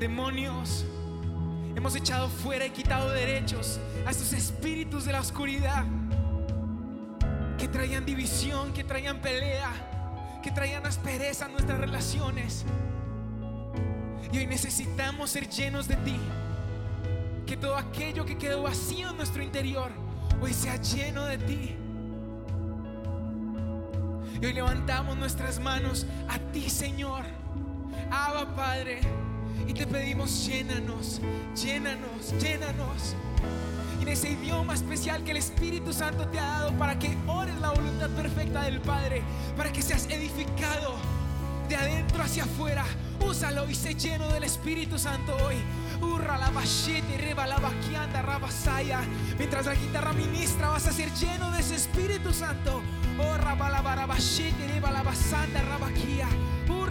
demonios, 0.00 0.84
hemos 1.76 1.94
echado 1.94 2.28
fuera 2.28 2.66
y 2.66 2.70
quitado 2.70 3.08
derechos 3.10 3.78
a 4.04 4.10
estos 4.10 4.32
espíritus 4.32 5.04
de 5.04 5.12
la 5.12 5.20
oscuridad 5.20 5.84
que 7.56 7.68
traían 7.68 8.04
división, 8.04 8.72
que 8.72 8.82
traían 8.82 9.20
pelea, 9.20 9.70
que 10.42 10.50
traían 10.50 10.84
aspereza 10.84 11.44
a 11.44 11.48
nuestras 11.48 11.78
relaciones. 11.78 12.64
Y 14.32 14.38
hoy 14.38 14.48
necesitamos 14.48 15.30
ser 15.30 15.48
llenos 15.48 15.86
de 15.86 15.94
ti. 15.98 16.16
Que 17.46 17.56
todo 17.56 17.76
aquello 17.76 18.24
que 18.24 18.36
quedó 18.36 18.62
vacío 18.62 19.10
en 19.10 19.16
nuestro 19.16 19.44
interior 19.44 19.92
hoy 20.42 20.52
sea 20.52 20.74
lleno 20.74 21.24
de 21.24 21.38
ti. 21.38 21.76
Y 24.42 24.44
hoy 24.44 24.52
levantamos 24.52 25.16
nuestras 25.16 25.60
manos 25.60 26.04
a 26.28 26.40
ti, 26.50 26.68
Señor. 26.68 27.39
Abba, 28.10 28.54
Padre. 28.56 29.00
Y 29.66 29.72
te 29.72 29.86
pedimos, 29.86 30.46
llénanos, 30.46 31.20
llénanos, 31.54 32.34
llénanos. 32.40 33.14
Y 33.98 34.02
en 34.02 34.08
ese 34.08 34.30
idioma 34.30 34.74
especial 34.74 35.22
que 35.22 35.30
el 35.30 35.36
Espíritu 35.36 35.92
Santo 35.92 36.26
te 36.28 36.38
ha 36.38 36.46
dado 36.46 36.72
para 36.72 36.98
que 36.98 37.16
ores 37.26 37.54
la 37.60 37.70
voluntad 37.70 38.10
perfecta 38.10 38.62
del 38.62 38.80
Padre, 38.80 39.22
para 39.56 39.72
que 39.72 39.82
seas 39.82 40.06
edificado 40.06 40.96
de 41.68 41.76
adentro 41.76 42.22
hacia 42.22 42.44
afuera. 42.44 42.84
Úsalo 43.20 43.68
y 43.68 43.74
sé 43.74 43.94
lleno 43.94 44.28
del 44.32 44.44
Espíritu 44.44 44.98
Santo 44.98 45.36
hoy. 45.44 45.56
Urra 46.00 46.38
la 46.38 46.50
bachete, 46.50 47.18
reba 47.18 47.46
la 47.46 47.58
vaquianda, 47.58 48.22
rabasaya. 48.22 49.02
Mientras 49.38 49.66
la 49.66 49.74
guitarra 49.74 50.12
ministra, 50.14 50.70
vas 50.70 50.86
a 50.86 50.92
ser 50.92 51.12
lleno 51.14 51.50
de 51.52 51.60
ese 51.60 51.76
Espíritu 51.76 52.32
Santo. 52.32 52.80
Oh, 53.18 53.36
reba 53.36 53.68
la 53.70 53.82
rabaquía. 55.62 56.26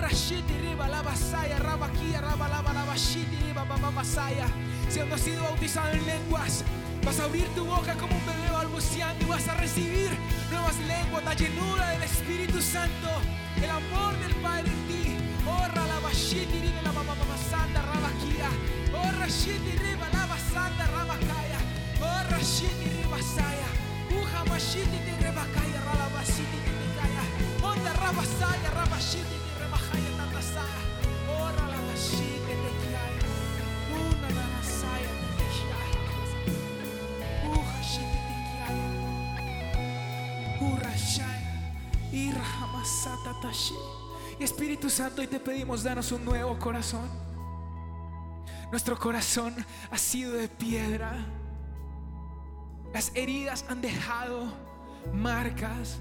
Urra 0.10 0.18
shete, 0.18 0.58
reba 0.62 0.88
la 0.88 1.04
basaya, 1.04 1.60
rabaquía, 1.60 2.20
rabalabara 2.20 2.84
bachete, 2.86 3.38
reba 3.46 3.64
baba 3.64 3.92
basaya. 3.92 4.48
Si 4.90 5.00
no 5.02 5.14
has 5.14 5.22
sido 5.22 5.44
bautizado 5.44 5.92
en 5.92 6.04
lenguas, 6.04 6.64
Vas 7.06 7.20
a 7.20 7.26
abrir 7.26 7.48
tu 7.56 7.64
boca 7.64 7.94
como 7.96 8.14
un 8.16 8.26
bebé 8.26 8.52
balbuceando 8.52 9.24
y 9.24 9.30
vas 9.30 9.48
a 9.48 9.54
recibir 9.54 10.10
nuevas 10.52 10.76
lenguas, 10.80 11.24
la 11.24 11.34
llenura 11.34 11.92
del 11.92 12.04
Espíritu 12.04 12.62
Santo, 12.62 13.08
el 13.56 13.70
amor 13.70 14.18
del 14.20 14.36
Padre 14.36 14.70
en 14.70 14.88
ti. 14.88 15.18
Oh, 15.48 15.66
ralabashiti, 15.74 16.60
de 16.60 16.82
la 16.82 16.92
mamá 16.92 17.14
santa 17.50 17.82
rabaquía. 17.82 18.50
Oh, 18.94 19.12
rashiti, 19.20 19.78
riba, 19.78 20.10
lava 20.12 20.38
santa 20.52 20.88
rabacaya. 20.88 21.60
Oh, 22.02 22.32
rashiti, 22.32 22.90
riba 22.98 23.22
saya. 23.22 23.70
Uja, 24.12 24.44
mashiti, 24.50 25.00
rebacaya, 25.22 25.80
ralabashiti, 25.88 26.58
rebacaya. 26.68 27.24
Onda, 27.64 27.94
rabasaya, 27.94 28.70
rabashiti, 28.76 29.49
Espíritu 44.60 44.90
Santo, 44.90 45.22
hoy 45.22 45.28
te 45.28 45.40
pedimos, 45.40 45.84
danos 45.84 46.12
un 46.12 46.26
nuevo 46.26 46.58
corazón. 46.60 47.10
Nuestro 48.72 48.98
corazón 48.98 49.54
ha 49.92 49.98
sido 49.98 50.34
de 50.34 50.48
piedra. 50.48 51.26
Las 52.94 53.12
heridas 53.16 53.66
han 53.70 53.82
dejado 53.82 54.52
marcas 55.14 56.00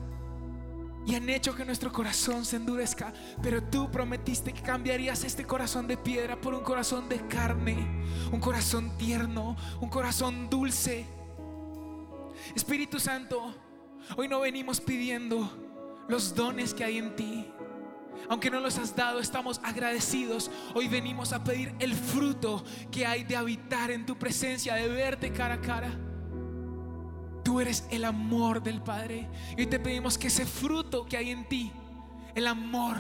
y 1.08 1.14
han 1.14 1.28
hecho 1.30 1.54
que 1.54 1.64
nuestro 1.64 1.90
corazón 1.90 2.44
se 2.44 2.56
endurezca. 2.56 3.14
Pero 3.42 3.62
tú 3.62 3.90
prometiste 3.90 4.52
que 4.52 4.60
cambiarías 4.60 5.24
este 5.24 5.46
corazón 5.46 5.86
de 5.86 5.96
piedra 5.96 6.38
por 6.38 6.52
un 6.52 6.62
corazón 6.62 7.08
de 7.08 7.26
carne, 7.28 8.04
un 8.30 8.40
corazón 8.40 8.94
tierno, 8.98 9.56
un 9.80 9.88
corazón 9.88 10.50
dulce. 10.50 11.06
Espíritu 12.54 13.00
Santo, 13.00 13.54
hoy 14.18 14.28
no 14.28 14.40
venimos 14.40 14.82
pidiendo 14.82 15.50
los 16.08 16.34
dones 16.34 16.74
que 16.74 16.84
hay 16.84 16.98
en 16.98 17.16
ti. 17.16 17.46
Aunque 18.28 18.50
no 18.50 18.60
los 18.60 18.76
has 18.76 18.94
dado, 18.94 19.18
estamos 19.18 19.62
agradecidos. 19.64 20.50
Hoy 20.74 20.88
venimos 20.88 21.32
a 21.32 21.42
pedir 21.42 21.74
el 21.78 21.94
fruto 21.94 22.62
que 22.90 23.06
hay 23.06 23.24
de 23.24 23.34
habitar 23.34 23.90
en 23.90 24.04
tu 24.04 24.18
presencia, 24.18 24.74
de 24.74 24.88
verte 24.88 25.32
cara 25.32 25.54
a 25.54 25.60
cara. 25.62 26.07
Tú 27.48 27.60
eres 27.60 27.84
el 27.88 28.04
amor 28.04 28.62
del 28.62 28.82
Padre. 28.82 29.26
Y 29.56 29.64
te 29.64 29.78
pedimos 29.78 30.18
que 30.18 30.26
ese 30.26 30.44
fruto 30.44 31.06
que 31.06 31.16
hay 31.16 31.30
en 31.30 31.46
ti, 31.48 31.72
el 32.34 32.46
amor, 32.46 32.98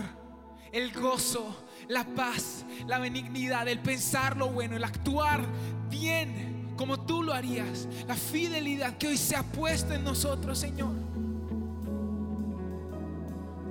el 0.72 0.90
gozo, 0.90 1.54
la 1.86 2.02
paz, 2.02 2.64
la 2.86 2.98
benignidad, 2.98 3.68
el 3.68 3.80
pensar 3.80 4.38
lo 4.38 4.48
bueno, 4.48 4.74
el 4.74 4.84
actuar 4.84 5.44
bien 5.90 6.72
como 6.78 6.98
tú 6.98 7.22
lo 7.22 7.34
harías, 7.34 7.86
la 8.06 8.14
fidelidad 8.14 8.96
que 8.96 9.08
hoy 9.08 9.18
se 9.18 9.36
ha 9.36 9.42
puesto 9.42 9.92
en 9.92 10.02
nosotros, 10.02 10.58
Señor. 10.58 10.94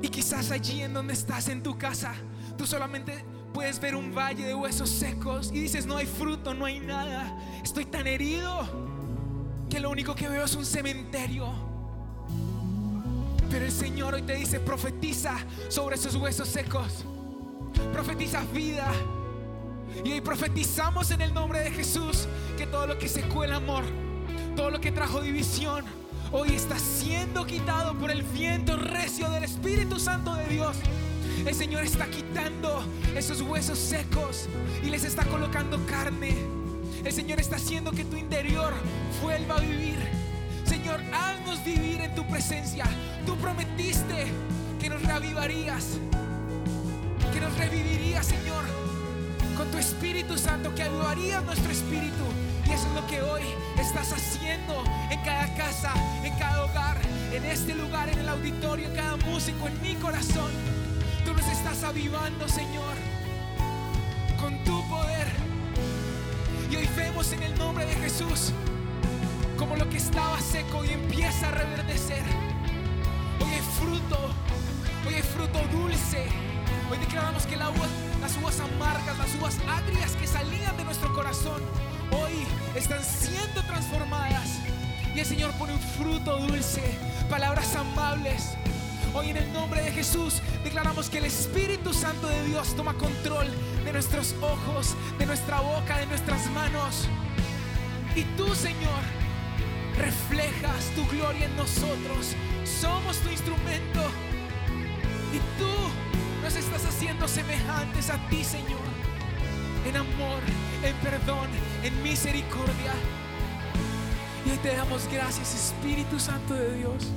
Y 0.03 0.09
quizás 0.09 0.51
allí 0.51 0.83
en 0.83 0.93
donde 0.93 1.13
estás 1.13 1.49
en 1.49 1.63
tu 1.63 1.75
casa, 1.75 2.13
tú 2.55 2.67
solamente 2.67 3.25
puedes 3.51 3.79
ver 3.79 3.95
un 3.95 4.13
valle 4.13 4.45
de 4.45 4.53
huesos 4.53 4.91
secos 4.91 5.49
y 5.51 5.59
dices, 5.59 5.87
no 5.87 5.97
hay 5.97 6.05
fruto, 6.05 6.53
no 6.53 6.65
hay 6.65 6.79
nada. 6.79 7.35
Estoy 7.63 7.85
tan 7.85 8.05
herido 8.05 8.85
lo 9.79 9.89
único 9.89 10.15
que 10.15 10.27
veo 10.27 10.43
es 10.45 10.55
un 10.55 10.65
cementerio. 10.65 11.47
Pero 13.49 13.65
el 13.65 13.71
Señor 13.71 14.15
hoy 14.15 14.23
te 14.23 14.35
dice, 14.35 14.59
profetiza 14.59 15.37
sobre 15.69 15.95
esos 15.95 16.15
huesos 16.15 16.47
secos. 16.47 17.05
Profetiza 17.93 18.43
vida. 18.53 18.91
Y 20.03 20.11
hoy 20.11 20.21
profetizamos 20.21 21.11
en 21.11 21.21
el 21.21 21.33
nombre 21.33 21.59
de 21.59 21.71
Jesús 21.71 22.27
que 22.57 22.67
todo 22.67 22.87
lo 22.87 22.97
que 22.97 23.07
secó 23.07 23.43
el 23.43 23.53
amor, 23.53 23.83
todo 24.55 24.69
lo 24.69 24.79
que 24.79 24.91
trajo 24.91 25.21
división, 25.21 25.85
hoy 26.31 26.49
está 26.53 26.77
siendo 26.77 27.45
quitado 27.45 27.97
por 27.97 28.11
el 28.11 28.21
viento 28.21 28.75
recio 28.75 29.29
del 29.29 29.43
Espíritu 29.43 29.99
Santo 29.99 30.35
de 30.35 30.45
Dios. 30.47 30.75
El 31.45 31.55
Señor 31.55 31.83
está 31.83 32.07
quitando 32.07 32.83
esos 33.15 33.41
huesos 33.41 33.79
secos 33.79 34.47
y 34.83 34.89
les 34.89 35.03
está 35.03 35.23
colocando 35.25 35.79
carne. 35.85 36.56
El 37.07 37.13
Señor 37.13 37.39
está 37.39 37.55
haciendo 37.55 37.91
que 37.91 38.03
tu 38.03 38.17
interior 38.17 38.73
vuelva 39.23 39.55
a 39.55 39.59
vivir. 39.61 39.97
Señor, 40.65 41.01
haznos 41.13 41.63
vivir 41.63 42.01
en 42.01 42.13
tu 42.13 42.27
presencia. 42.27 42.83
Tú 43.25 43.37
prometiste 43.37 44.25
que 44.77 44.89
nos 44.89 45.01
reavivarías, 45.01 45.99
que 47.33 47.39
nos 47.39 47.57
revivirías, 47.57 48.25
Señor, 48.25 48.65
con 49.55 49.71
tu 49.71 49.77
Espíritu 49.77 50.37
Santo, 50.37 50.75
que 50.75 50.83
avivarías 50.83 51.45
nuestro 51.45 51.71
espíritu. 51.71 52.25
Y 52.65 52.71
eso 52.73 52.85
es 52.89 52.93
lo 53.01 53.07
que 53.07 53.21
hoy 53.21 53.43
estás 53.79 54.11
haciendo 54.11 54.83
en 55.09 55.21
cada 55.21 55.55
casa, 55.55 55.93
en 56.25 56.37
cada 56.37 56.65
hogar, 56.65 56.97
en 57.31 57.45
este 57.45 57.73
lugar, 57.73 58.09
en 58.09 58.19
el 58.19 58.27
auditorio, 58.27 58.85
en 58.85 58.95
cada 58.95 59.15
músico, 59.15 59.69
en 59.69 59.81
mi 59.81 59.95
corazón. 59.95 60.51
Tú 61.23 61.33
nos 61.33 61.47
estás 61.47 61.85
avivando, 61.85 62.49
Señor, 62.49 62.95
con 64.41 64.61
tu 64.65 64.85
poder. 64.89 65.46
Y 66.69 66.75
hoy 66.75 66.89
vemos 66.97 67.31
en 67.31 67.43
el 67.43 67.57
nombre 67.57 67.85
de 67.85 67.95
Jesús 67.95 68.51
como 69.57 69.75
lo 69.75 69.89
que 69.89 69.97
estaba 69.97 70.39
seco 70.41 70.83
y 70.83 70.89
empieza 70.89 71.47
a 71.47 71.51
reverdecer. 71.51 72.23
Hoy 73.39 73.53
hay 73.53 73.61
fruto, 73.79 74.17
hoy 75.07 75.13
hay 75.15 75.21
fruto 75.21 75.59
dulce. 75.71 76.27
Hoy 76.91 76.97
declaramos 76.99 77.45
que 77.45 77.55
las 77.55 77.69
uvas 78.37 78.59
amargas, 78.59 79.17
las 79.17 79.35
uvas 79.35 79.57
agrias 79.67 80.11
que 80.13 80.27
salían 80.27 80.75
de 80.77 80.83
nuestro 80.83 81.13
corazón, 81.13 81.61
hoy 82.11 82.45
están 82.75 83.03
siendo 83.03 83.63
transformadas. 83.63 84.59
Y 85.15 85.19
el 85.19 85.25
Señor 85.25 85.51
pone 85.53 85.73
un 85.73 85.79
fruto 85.79 86.37
dulce, 86.37 86.83
palabras 87.29 87.75
amables. 87.75 88.57
Hoy 89.17 89.31
en 89.31 89.37
el 89.37 89.51
nombre 89.51 89.81
de 89.81 89.91
Jesús 89.91 90.43
declaramos 90.63 91.09
que 91.09 91.17
el 91.17 91.25
Espíritu 91.25 91.91
Santo 91.91 92.27
de 92.27 92.43
Dios 92.43 92.75
toma 92.75 92.93
control 92.93 93.47
de 93.83 93.91
nuestros 93.91 94.35
ojos, 94.41 94.93
de 95.17 95.25
nuestra 95.25 95.59
boca, 95.59 95.97
de 95.97 96.05
nuestras 96.05 96.47
manos. 96.51 97.07
Y 98.15 98.21
tú, 98.37 98.53
Señor, 98.53 99.01
reflejas 99.97 100.91
tu 100.95 101.03
gloria 101.07 101.45
en 101.45 101.55
nosotros. 101.55 102.35
Somos 102.63 103.17
tu 103.17 103.29
instrumento. 103.29 104.01
Y 105.33 105.39
tú 105.57 106.43
nos 106.43 106.55
estás 106.55 106.85
haciendo 106.85 107.27
semejantes 107.27 108.11
a 108.11 108.19
ti, 108.29 108.43
Señor. 108.43 108.85
En 109.87 109.95
amor, 109.95 110.41
en 110.83 110.95
perdón, 110.97 111.49
en 111.81 112.03
misericordia. 112.03 112.93
Y 114.45 114.51
hoy 114.51 114.57
te 114.57 114.75
damos 114.75 115.07
gracias, 115.11 115.55
Espíritu 115.55 116.19
Santo 116.19 116.53
de 116.53 116.77
Dios. 116.77 117.07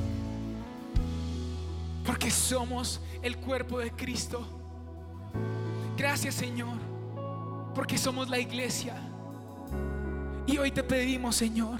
Porque 2.10 2.32
somos 2.32 3.00
el 3.22 3.36
cuerpo 3.36 3.78
de 3.78 3.92
Cristo. 3.92 4.44
Gracias, 5.96 6.34
Señor. 6.34 6.76
Porque 7.72 7.96
somos 7.96 8.28
la 8.28 8.40
iglesia. 8.40 8.96
Y 10.44 10.58
hoy 10.58 10.72
te 10.72 10.82
pedimos, 10.82 11.36
Señor, 11.36 11.78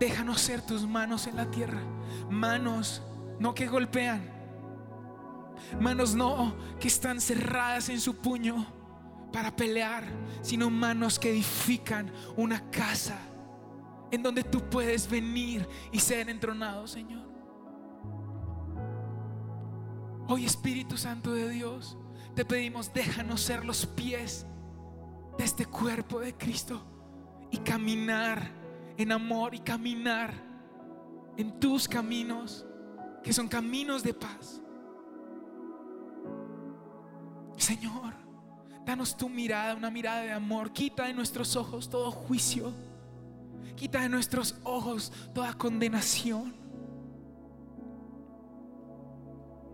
déjanos 0.00 0.40
ser 0.40 0.60
tus 0.62 0.84
manos 0.84 1.28
en 1.28 1.36
la 1.36 1.48
tierra. 1.48 1.80
Manos 2.28 3.00
no 3.38 3.54
que 3.54 3.68
golpean. 3.68 4.28
Manos 5.80 6.16
no 6.16 6.56
que 6.80 6.88
están 6.88 7.20
cerradas 7.20 7.90
en 7.90 8.00
su 8.00 8.16
puño 8.16 8.66
para 9.32 9.54
pelear, 9.54 10.02
sino 10.42 10.68
manos 10.68 11.16
que 11.16 11.30
edifican 11.30 12.10
una 12.36 12.68
casa 12.72 13.16
en 14.10 14.20
donde 14.20 14.42
tú 14.42 14.68
puedes 14.68 15.08
venir 15.08 15.64
y 15.92 16.00
ser 16.00 16.28
entronado, 16.28 16.88
Señor. 16.88 17.27
Hoy 20.30 20.44
Espíritu 20.44 20.98
Santo 20.98 21.32
de 21.32 21.48
Dios, 21.48 21.96
te 22.34 22.44
pedimos, 22.44 22.92
déjanos 22.92 23.40
ser 23.40 23.64
los 23.64 23.86
pies 23.86 24.44
de 25.38 25.44
este 25.44 25.64
cuerpo 25.64 26.20
de 26.20 26.34
Cristo 26.34 26.82
y 27.50 27.56
caminar 27.56 28.50
en 28.98 29.10
amor 29.10 29.54
y 29.54 29.60
caminar 29.60 30.34
en 31.38 31.58
tus 31.58 31.88
caminos, 31.88 32.66
que 33.22 33.32
son 33.32 33.48
caminos 33.48 34.02
de 34.02 34.12
paz. 34.12 34.60
Señor, 37.56 38.12
danos 38.84 39.16
tu 39.16 39.30
mirada, 39.30 39.74
una 39.74 39.90
mirada 39.90 40.20
de 40.20 40.32
amor. 40.32 40.72
Quita 40.72 41.06
de 41.06 41.14
nuestros 41.14 41.56
ojos 41.56 41.88
todo 41.88 42.10
juicio. 42.10 42.74
Quita 43.76 44.02
de 44.02 44.10
nuestros 44.10 44.56
ojos 44.64 45.10
toda 45.32 45.54
condenación. 45.54 46.67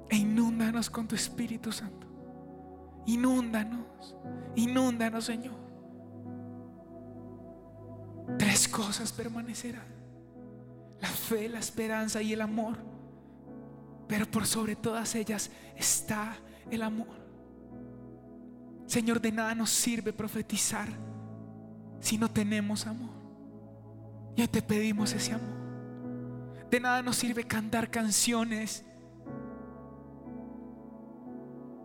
E 0.09 0.17
inúndanos 0.17 0.91
con 0.91 1.09
tu 1.09 1.15
Espíritu 1.15 1.73
Santo. 1.73 2.07
Inúndanos, 3.07 4.17
inúndanos, 4.55 5.25
Señor. 5.25 5.55
Tres 8.39 8.69
cosas 8.69 9.13
permanecerán. 9.13 9.95
La 11.01 11.09
fe, 11.09 11.49
la 11.49 11.59
esperanza 11.59 12.23
y 12.23 12.33
el 12.33 12.41
amor. 12.41 12.79
Pero 14.09 14.31
por 14.31 14.47
sobre 14.47 14.77
todas 14.77 15.15
ellas 15.15 15.51
está 15.77 16.37
el 16.71 16.83
amor. 16.83 17.25
Señor, 18.87 19.21
de 19.21 19.33
nada 19.33 19.55
nos 19.55 19.71
sirve 19.71 20.13
profetizar 20.13 20.89
si 22.01 22.19
no 22.19 22.31
tenemos 22.31 22.87
amor. 22.87 23.15
Y 24.37 24.47
te 24.47 24.63
pedimos 24.63 25.13
ese 25.13 25.33
amor. 25.33 25.55
De 26.71 26.81
nada 26.81 27.03
nos 27.03 27.17
sirve 27.17 27.45
cantar 27.45 27.91
canciones 27.91 28.85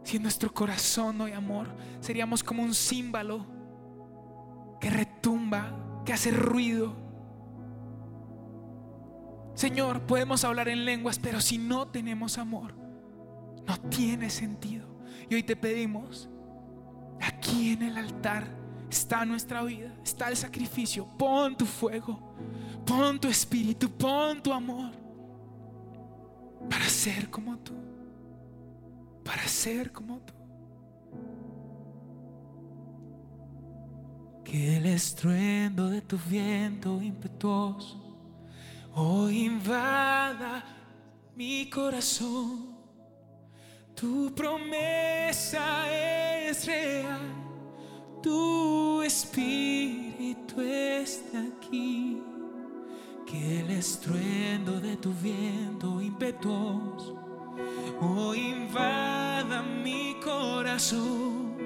si 0.10 0.18
en 0.18 0.24
nuestro 0.24 0.51
corazón 0.51 1.20
no 1.20 1.26
hay 1.26 1.34
amor. 1.34 1.68
Seríamos 1.99 2.43
como 2.43 2.64
un 2.64 2.74
címbalo 2.74 3.45
que 4.82 4.89
retumba, 4.89 6.01
que 6.03 6.14
hace 6.14 6.32
ruido. 6.32 6.95
Señor, 9.53 10.01
podemos 10.07 10.43
hablar 10.43 10.68
en 10.68 10.84
lenguas, 10.84 11.20
pero 11.20 11.39
si 11.39 11.60
no 11.60 11.89
tenemos 11.89 12.39
amor, 12.39 12.74
no 13.68 13.80
tiene 13.89 14.32
sentido. 14.32 14.88
Y 15.30 15.36
hoy 15.36 15.43
te 15.43 15.55
pedimos, 15.55 16.28
aquí 17.22 17.74
en 17.74 17.84
el 17.84 17.95
altar 17.95 18.47
está 18.89 19.26
nuestra 19.26 19.62
vida, 19.62 19.93
está 20.03 20.30
el 20.30 20.38
sacrificio. 20.38 21.05
Pon 21.20 21.55
tu 21.55 21.68
fuego, 21.68 22.36
pon 22.84 23.20
tu 23.20 23.28
espíritu, 23.28 23.91
pon 23.91 24.41
tu 24.41 24.51
amor 24.51 24.91
para 26.68 26.86
ser 26.86 27.30
como 27.30 27.60
tú, 27.60 27.76
para 29.30 29.48
ser 29.48 29.92
como 29.92 30.18
tú. 30.22 30.34
Que 34.44 34.78
el 34.78 34.88
estruendo 34.88 35.88
de 35.88 36.02
tu 36.02 36.18
viento 36.18 37.00
impetuoso 37.00 37.96
hoy 38.96 39.46
invada 39.46 40.64
mi 41.36 41.70
corazón. 41.70 42.76
Tu 43.94 44.34
promesa 44.34 45.88
es 45.92 46.66
real, 46.66 47.22
tu 48.24 49.04
espíritu 49.04 50.60
está 50.60 51.40
aquí. 51.56 52.20
Que 53.28 53.60
el 53.60 53.70
estruendo 53.70 54.80
de 54.80 54.98
tu 54.98 55.14
viento 55.14 56.02
impetuoso 56.02 57.18
hoy 58.01 58.39
invada 58.51 59.62
mi 59.62 60.16
corazón. 60.24 61.57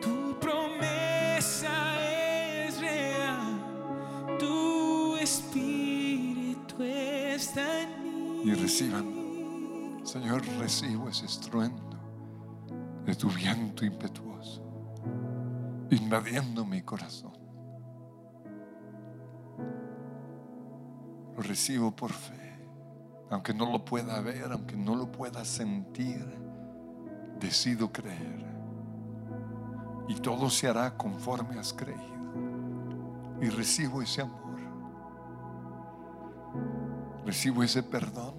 Tu 0.00 0.38
promesa 0.38 1.74
es 2.64 2.80
real, 2.80 4.36
tu 4.38 5.16
espíritu 5.16 6.82
está 6.82 7.82
en 7.82 8.02
mí. 8.02 8.42
Y 8.44 8.54
reciban, 8.54 10.00
Señor, 10.04 10.42
recibo 10.58 11.08
ese 11.08 11.26
estruendo 11.26 11.86
de 13.04 13.14
tu 13.14 13.28
viento 13.28 13.84
impetuoso, 13.84 14.62
invadiendo 15.90 16.64
mi 16.64 16.82
corazón. 16.82 17.32
Lo 21.36 21.42
recibo 21.42 21.94
por 21.94 22.12
fe, 22.12 22.45
aunque 23.30 23.52
no 23.52 23.70
lo 23.70 23.84
pueda 23.84 24.20
ver, 24.20 24.52
aunque 24.52 24.76
no 24.76 24.94
lo 24.94 25.10
pueda 25.10 25.44
sentir, 25.44 26.24
decido 27.40 27.90
creer. 27.92 28.44
Y 30.08 30.14
todo 30.16 30.48
se 30.50 30.68
hará 30.68 30.96
conforme 30.96 31.58
has 31.58 31.72
creído. 31.72 32.16
Y 33.40 33.48
recibo 33.48 34.00
ese 34.02 34.22
amor. 34.22 34.46
Recibo 37.24 37.64
ese 37.64 37.82
perdón. 37.82 38.34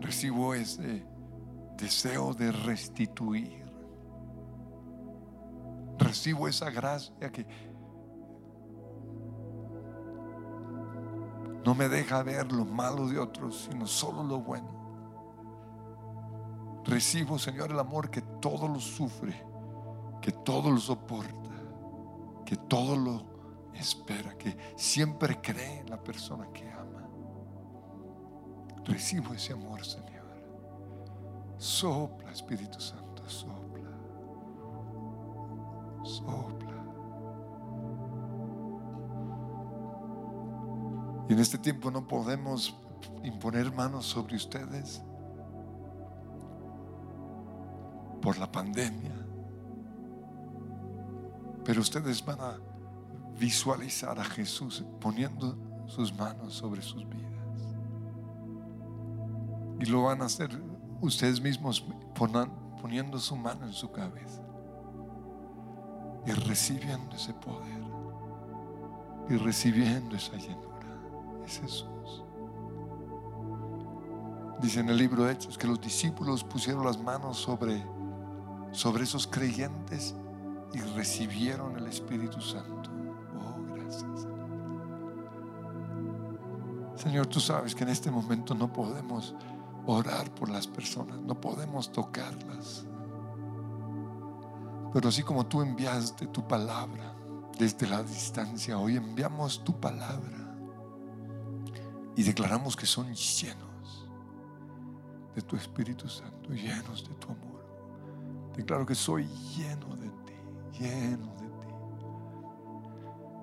Recibo 0.00 0.52
ese 0.54 1.06
deseo 1.78 2.34
de 2.34 2.52
restituir. 2.52 3.62
Recibo 5.98 6.48
esa 6.48 6.70
gracia 6.70 7.32
que 7.32 7.46
no 11.64 11.74
me 11.74 11.88
deja 11.88 12.22
ver 12.22 12.50
lo 12.52 12.64
malo 12.64 13.08
de 13.08 13.18
otros, 13.18 13.68
sino 13.70 13.86
solo 13.86 14.22
lo 14.22 14.40
bueno. 14.40 14.82
Recibo, 16.84 17.38
Señor, 17.38 17.70
el 17.70 17.78
amor 17.78 18.10
que 18.10 18.20
todo 18.20 18.66
lo 18.66 18.80
sufre, 18.80 19.44
que 20.20 20.32
todo 20.32 20.70
lo 20.70 20.78
soporta, 20.78 21.50
que 22.44 22.56
todo 22.56 22.96
lo 22.96 23.24
espera, 23.74 24.36
que 24.36 24.56
siempre 24.76 25.40
cree 25.40 25.80
en 25.80 25.90
la 25.90 26.02
persona 26.02 26.48
que 26.52 26.70
ama. 26.70 27.08
Recibo 28.84 29.32
ese 29.32 29.52
amor, 29.52 29.84
Señor. 29.84 30.12
Sopla, 31.56 32.32
Espíritu 32.32 32.80
Santo, 32.80 33.28
sopla. 33.28 33.90
Sopla. 36.02 36.71
Y 41.28 41.32
en 41.32 41.38
este 41.38 41.58
tiempo 41.58 41.90
no 41.90 42.06
podemos 42.06 42.74
imponer 43.22 43.72
manos 43.72 44.06
sobre 44.06 44.36
ustedes 44.36 45.02
por 48.20 48.38
la 48.38 48.50
pandemia. 48.50 49.12
Pero 51.64 51.80
ustedes 51.80 52.24
van 52.24 52.40
a 52.40 52.58
visualizar 53.38 54.18
a 54.18 54.24
Jesús 54.24 54.84
poniendo 55.00 55.56
sus 55.86 56.12
manos 56.16 56.54
sobre 56.54 56.82
sus 56.82 57.08
vidas. 57.08 57.22
Y 59.80 59.86
lo 59.86 60.04
van 60.04 60.22
a 60.22 60.26
hacer 60.26 60.50
ustedes 61.00 61.40
mismos 61.40 61.84
poniendo 62.80 63.18
su 63.18 63.36
mano 63.36 63.66
en 63.66 63.72
su 63.72 63.90
cabeza 63.90 64.42
y 66.24 66.30
recibiendo 66.32 67.16
ese 67.16 67.34
poder 67.34 67.82
y 69.28 69.36
recibiendo 69.36 70.16
esa 70.16 70.36
llenura. 70.36 70.71
Es 71.52 71.60
Jesús. 71.60 72.24
Dice 74.62 74.80
en 74.80 74.88
el 74.88 74.96
libro 74.96 75.24
de 75.24 75.32
Hechos 75.32 75.58
que 75.58 75.66
los 75.66 75.78
discípulos 75.80 76.44
pusieron 76.44 76.82
las 76.84 76.98
manos 76.98 77.36
sobre, 77.36 77.84
sobre 78.70 79.04
esos 79.04 79.26
creyentes 79.26 80.14
y 80.72 80.80
recibieron 80.80 81.76
el 81.76 81.88
Espíritu 81.88 82.40
Santo. 82.40 82.90
Oh, 83.38 83.74
gracias. 83.74 84.26
Señor, 86.96 87.26
tú 87.26 87.38
sabes 87.38 87.74
que 87.74 87.82
en 87.82 87.90
este 87.90 88.10
momento 88.10 88.54
no 88.54 88.72
podemos 88.72 89.34
orar 89.86 90.34
por 90.34 90.48
las 90.48 90.66
personas, 90.66 91.20
no 91.20 91.38
podemos 91.38 91.92
tocarlas. 91.92 92.86
Pero 94.94 95.08
así 95.08 95.22
como 95.22 95.44
tú 95.44 95.60
enviaste 95.60 96.28
tu 96.28 96.48
palabra 96.48 97.14
desde 97.58 97.86
la 97.88 98.02
distancia, 98.02 98.78
hoy 98.78 98.96
enviamos 98.96 99.62
tu 99.64 99.78
palabra 99.78 100.41
y 102.16 102.22
declaramos 102.22 102.76
que 102.76 102.86
son 102.86 103.12
llenos 103.14 104.08
de 105.34 105.42
tu 105.42 105.56
Espíritu 105.56 106.08
Santo, 106.08 106.50
llenos 106.50 107.08
de 107.08 107.14
tu 107.14 107.28
amor. 107.28 108.52
Declaro 108.56 108.84
que 108.84 108.94
soy 108.94 109.26
lleno 109.56 109.96
de 109.96 110.08
ti, 110.08 110.34
lleno 110.78 111.26
de 111.34 111.48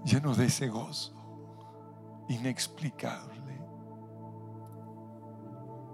ti, 0.03 0.13
lleno 0.13 0.35
de 0.35 0.45
ese 0.45 0.67
gozo 0.67 1.13
inexplicable 2.29 3.39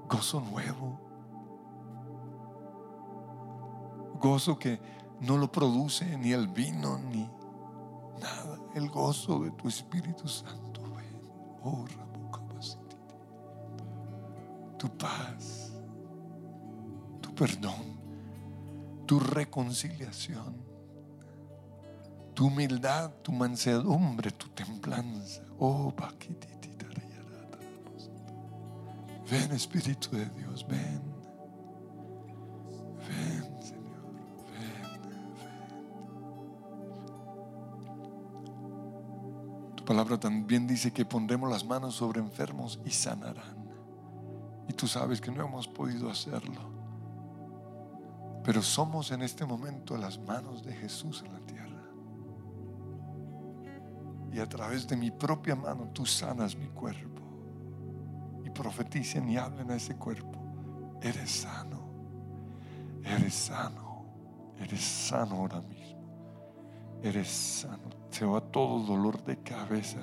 gozo 0.08 0.40
nuevo. 0.40 1.00
Gozo 4.20 4.58
que 4.58 4.80
no 5.22 5.38
lo 5.38 5.52
produce 5.52 6.18
ni 6.18 6.32
el 6.32 6.48
vino 6.48 6.98
ni 6.98 7.30
nada. 8.20 8.60
El 8.74 8.90
gozo 8.90 9.40
de 9.40 9.52
tu 9.52 9.68
Espíritu 9.68 10.28
Santo. 10.28 10.82
Oh, 11.64 11.86
tu 14.78 14.90
paz, 14.98 15.72
tu 17.22 17.34
perdón, 17.34 18.00
tu 19.06 19.20
reconciliación, 19.20 20.56
tu 22.34 22.48
humildad, 22.48 23.12
tu 23.22 23.32
mansedumbre, 23.32 24.32
tu 24.32 24.48
templanza. 24.50 25.42
Oh. 25.58 25.94
Ven 29.30 29.52
Espíritu 29.54 30.12
de 30.12 30.26
Dios, 30.30 30.66
ven. 30.68 31.02
Ven 33.08 33.62
Señor, 33.62 34.06
ven, 34.54 34.84
ven. 39.66 39.76
Tu 39.76 39.84
palabra 39.84 40.20
también 40.20 40.68
dice 40.68 40.94
que 40.94 41.06
pondremos 41.06 41.50
las 41.50 41.66
manos 41.66 41.96
sobre 41.96 42.20
enfermos 42.20 42.80
y 42.86 42.92
sanarán. 42.92 43.65
Y 44.76 44.78
tú 44.78 44.88
sabes 44.88 45.22
que 45.22 45.32
no 45.32 45.46
hemos 45.46 45.68
podido 45.68 46.10
hacerlo. 46.10 46.62
Pero 48.44 48.62
somos 48.62 49.12
en 49.12 49.22
este 49.22 49.46
momento 49.46 49.96
las 49.96 50.20
manos 50.20 50.64
de 50.64 50.74
Jesús 50.74 51.24
en 51.26 51.34
la 51.34 51.40
tierra. 51.40 51.84
Y 54.34 54.40
a 54.40 54.48
través 54.48 54.88
de 54.88 54.98
mi 54.98 55.12
propia 55.12 55.56
mano 55.56 55.90
tú 55.94 56.06
sanas 56.06 56.56
mi 56.56 56.68
cuerpo 56.68 57.16
profeticen 58.56 59.30
y 59.30 59.38
hablen 59.38 59.70
a 59.70 59.76
ese 59.76 59.96
cuerpo. 59.96 60.40
Eres 61.02 61.30
sano. 61.30 61.82
Eres 63.04 63.36
sano. 63.36 64.06
Eres 64.60 64.82
sano 64.82 65.36
ahora 65.36 65.62
mismo. 65.62 67.00
Eres 67.04 67.28
sano. 67.28 67.90
Se 68.10 68.26
va 68.26 68.42
todo 68.42 68.80
dolor 68.80 69.24
de 69.24 69.38
cabeza. 69.44 70.00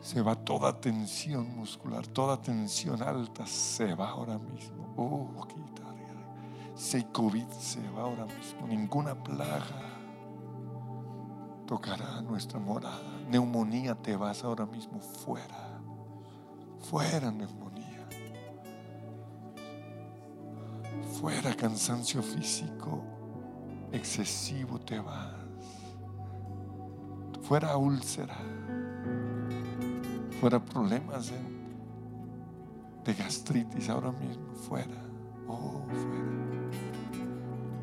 Se 0.00 0.22
va 0.22 0.34
toda 0.34 0.80
tensión 0.80 1.54
muscular, 1.56 2.06
toda 2.06 2.40
tensión 2.40 3.02
alta 3.02 3.46
se 3.46 3.94
va 3.94 4.10
ahora 4.10 4.38
mismo. 4.38 4.94
Oh, 4.96 5.46
quitar. 5.46 5.80
Si 6.74 7.04
COVID 7.04 7.46
se 7.50 7.86
va 7.90 8.02
ahora 8.02 8.24
mismo, 8.24 8.66
ninguna 8.66 9.14
plaga 9.14 10.00
tocará 11.66 12.22
nuestra 12.22 12.58
morada. 12.58 13.20
Neumonía 13.28 13.94
te 13.94 14.16
vas 14.16 14.42
ahora 14.44 14.64
mismo 14.64 14.98
fuera. 14.98 15.78
Fuera 16.80 17.30
neumonía. 17.30 18.08
Fuera 21.20 21.54
cansancio 21.54 22.22
físico 22.22 23.04
excesivo 23.92 24.80
te 24.80 24.98
vas. 24.98 25.34
Fuera 27.42 27.76
úlcera. 27.76 28.38
Fuera 30.40 30.58
problemas 30.58 31.30
de 33.04 33.12
gastritis 33.14 33.90
ahora 33.90 34.10
mismo. 34.12 34.54
Fuera. 34.54 34.96
Oh, 35.46 35.84
fuera. 35.86 36.40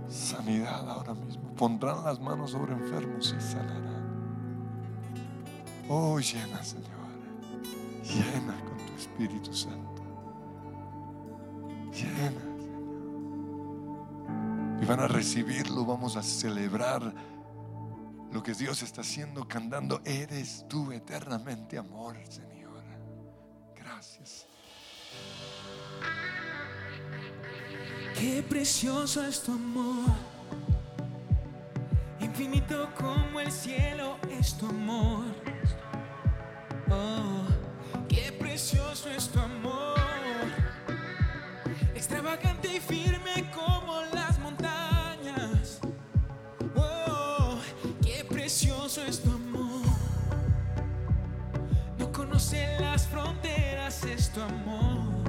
Sanidad 0.10 0.90
ahora 0.90 1.14
mismo. 1.14 1.54
Pondrán 1.56 2.04
las 2.04 2.20
manos 2.20 2.50
sobre 2.52 2.74
enfermos 2.74 3.36
y 3.38 3.42
sanarán. 3.42 4.08
Oh, 5.88 6.20
llena, 6.20 6.64
Señor. 6.64 6.88
Llena 8.04 8.60
con 8.66 8.78
tu 8.88 8.94
Espíritu 8.98 9.54
Santo. 9.54 10.02
Llena, 11.94 12.42
Señor. 12.58 12.88
Y 14.82 14.86
van 14.86 15.00
a 15.02 15.08
recibirlo. 15.08 15.86
Vamos 15.86 16.16
a 16.16 16.24
celebrar 16.24 17.14
lo 18.38 18.44
que 18.44 18.54
Dios 18.54 18.84
está 18.84 19.02
haciendo, 19.02 19.48
cantando. 19.48 20.00
Eres 20.06 20.64
tú 20.70 20.92
eternamente 20.92 21.76
amor, 21.76 22.16
Señor. 22.30 22.84
Gracias. 23.76 24.46
Qué 28.14 28.44
precioso 28.48 29.26
es 29.26 29.42
tu 29.42 29.54
amor, 29.54 30.12
infinito 32.20 32.94
como 32.96 33.40
el 33.40 33.52
cielo 33.52 34.20
es 34.30 34.56
tu 34.56 34.68
amor. 34.68 35.26
Oh, 36.92 37.42
qué 38.08 38.32
precioso 38.34 39.10
es 39.10 39.30
tu 39.30 39.40
amor, 39.40 39.98
extravagante 41.96 42.76
y 42.76 42.80
firme 42.80 43.17
amor. 54.42 55.24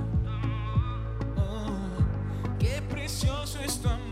Oh, 1.36 2.56
qué 2.59 2.82
precioso 2.88 3.59
es 3.61 3.80
tu 3.80 3.88
amor, 3.88 4.07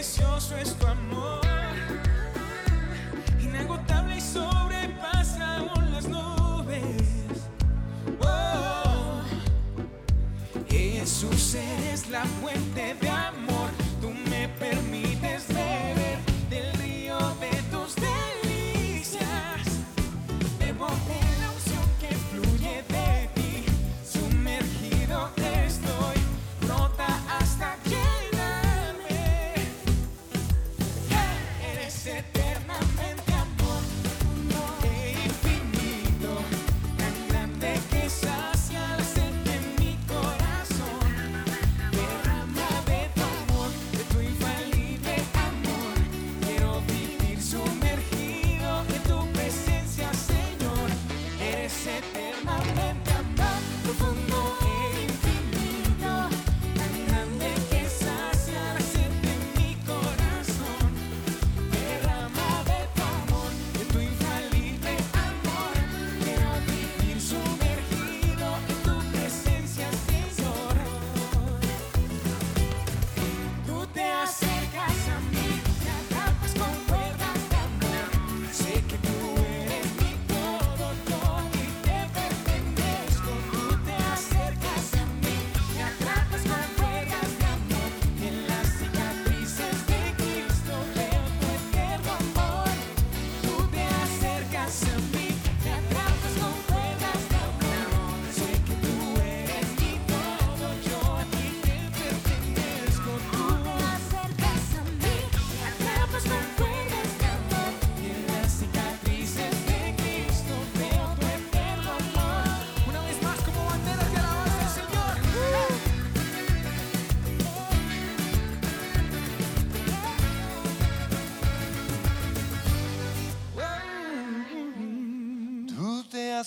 precioso 0.00 0.56
es 0.56 0.74
tu 0.76 0.86
amor. 0.86 1.42
Inagotable 3.38 4.16
y 4.16 4.20
sobrepasa 4.22 5.58
aún 5.58 5.92
las 5.92 6.08
nubes. 6.08 7.02
Oh, 8.22 9.20
Jesús, 10.70 11.54
eres 11.54 12.08
la 12.08 12.24
fuente 12.24 12.94
de 12.94 13.09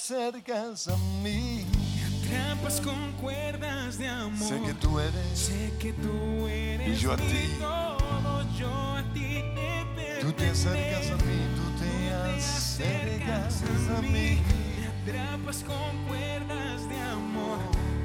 acercas 0.04 0.90
a 0.90 0.98
mí. 1.24 1.66
Me 1.96 2.28
atrapas 2.28 2.82
con 2.82 3.14
cuerdas 3.22 3.98
de 3.98 4.10
amor. 4.10 4.50
Sé 4.50 4.60
que 4.62 4.74
tú 4.74 5.00
eres, 5.00 5.40
Sé 5.40 5.74
que 5.80 5.94
tú 5.94 6.48
eres 6.50 6.90
Y 6.90 7.02
yo 7.02 7.14
a 7.14 7.16
ti. 7.16 7.56
todo, 7.58 8.46
yo 8.60 8.70
a 8.70 9.04
ti 9.14 9.42
te 9.56 10.20
tú 10.20 10.32
te 10.34 10.50
acercas 10.50 11.10
a 11.10 11.16
mí, 11.24 11.40
tú 11.56 11.84
te 11.84 12.14
acercas 12.14 13.64
a 13.98 14.02
mí. 14.02 14.42
Me 15.06 15.14
atrapas 15.14 15.64
con 15.64 16.06
cuerdas 16.10 16.90
de 16.90 17.00
amor. 17.00 17.60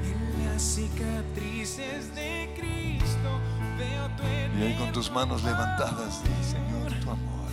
En 0.05 0.45
las 0.45 0.61
cicatrices 0.61 2.15
de 2.15 2.53
Cristo 2.57 3.29
veo 3.77 4.07
tu 4.15 4.23
Y 4.57 4.67
ahí 4.67 4.75
con 4.77 4.93
tus 4.93 5.11
manos 5.11 5.43
levantadas, 5.43 6.23
di, 6.23 6.29
Señor, 6.45 6.93
tu 7.01 7.09
amor. 7.09 7.49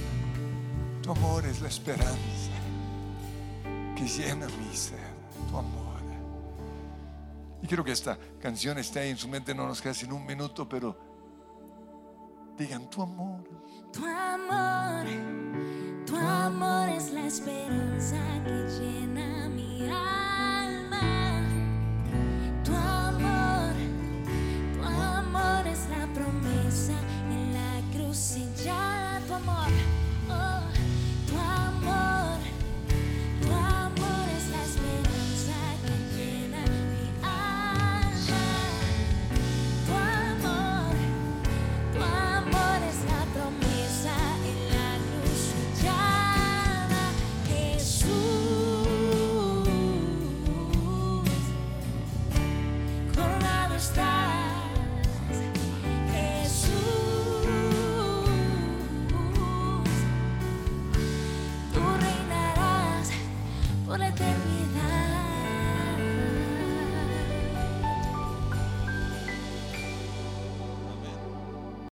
Tu 1.03 1.11
amor 1.11 1.47
es 1.47 1.61
la 1.61 1.69
esperanza 1.69 2.56
que 3.97 4.07
llena 4.07 4.47
mi 4.47 4.77
ser, 4.77 4.99
tu 5.51 5.57
amor. 5.57 5.87
Y 7.63 7.67
quiero 7.67 7.83
que 7.83 7.93
esta 7.93 8.19
canción 8.41 8.79
esté 8.79 9.01
ahí 9.01 9.11
en 9.11 9.17
su 9.17 9.27
mente, 9.27 9.55
no 9.55 9.67
nos 9.67 9.81
queda 9.81 9.95
sin 9.95 10.13
un 10.13 10.25
minuto, 10.25 10.69
pero 10.69 10.97
digan 12.57 12.89
tu 12.91 13.03
amor. 13.03 13.43
Tu 13.93 14.05
amor, 14.05 15.07
tu 16.07 16.17
amor 16.17 16.89
es 16.91 17.11
la 17.11 17.27
esperanza 17.27 18.19
que 18.45 18.69
llena 18.79 19.49
mi 19.49 19.89
alma. 19.89 21.43
Tu 22.63 22.75
amor, 22.75 23.75
tu 24.75 24.83
amor 24.85 25.67
es 25.67 25.89
la 25.89 26.07
promesa 26.13 26.93
en 27.31 27.55
la 27.55 27.81
cruz 27.97 28.17
sellada. 28.19 29.21
Tu 29.27 29.35
amor, 29.35 29.69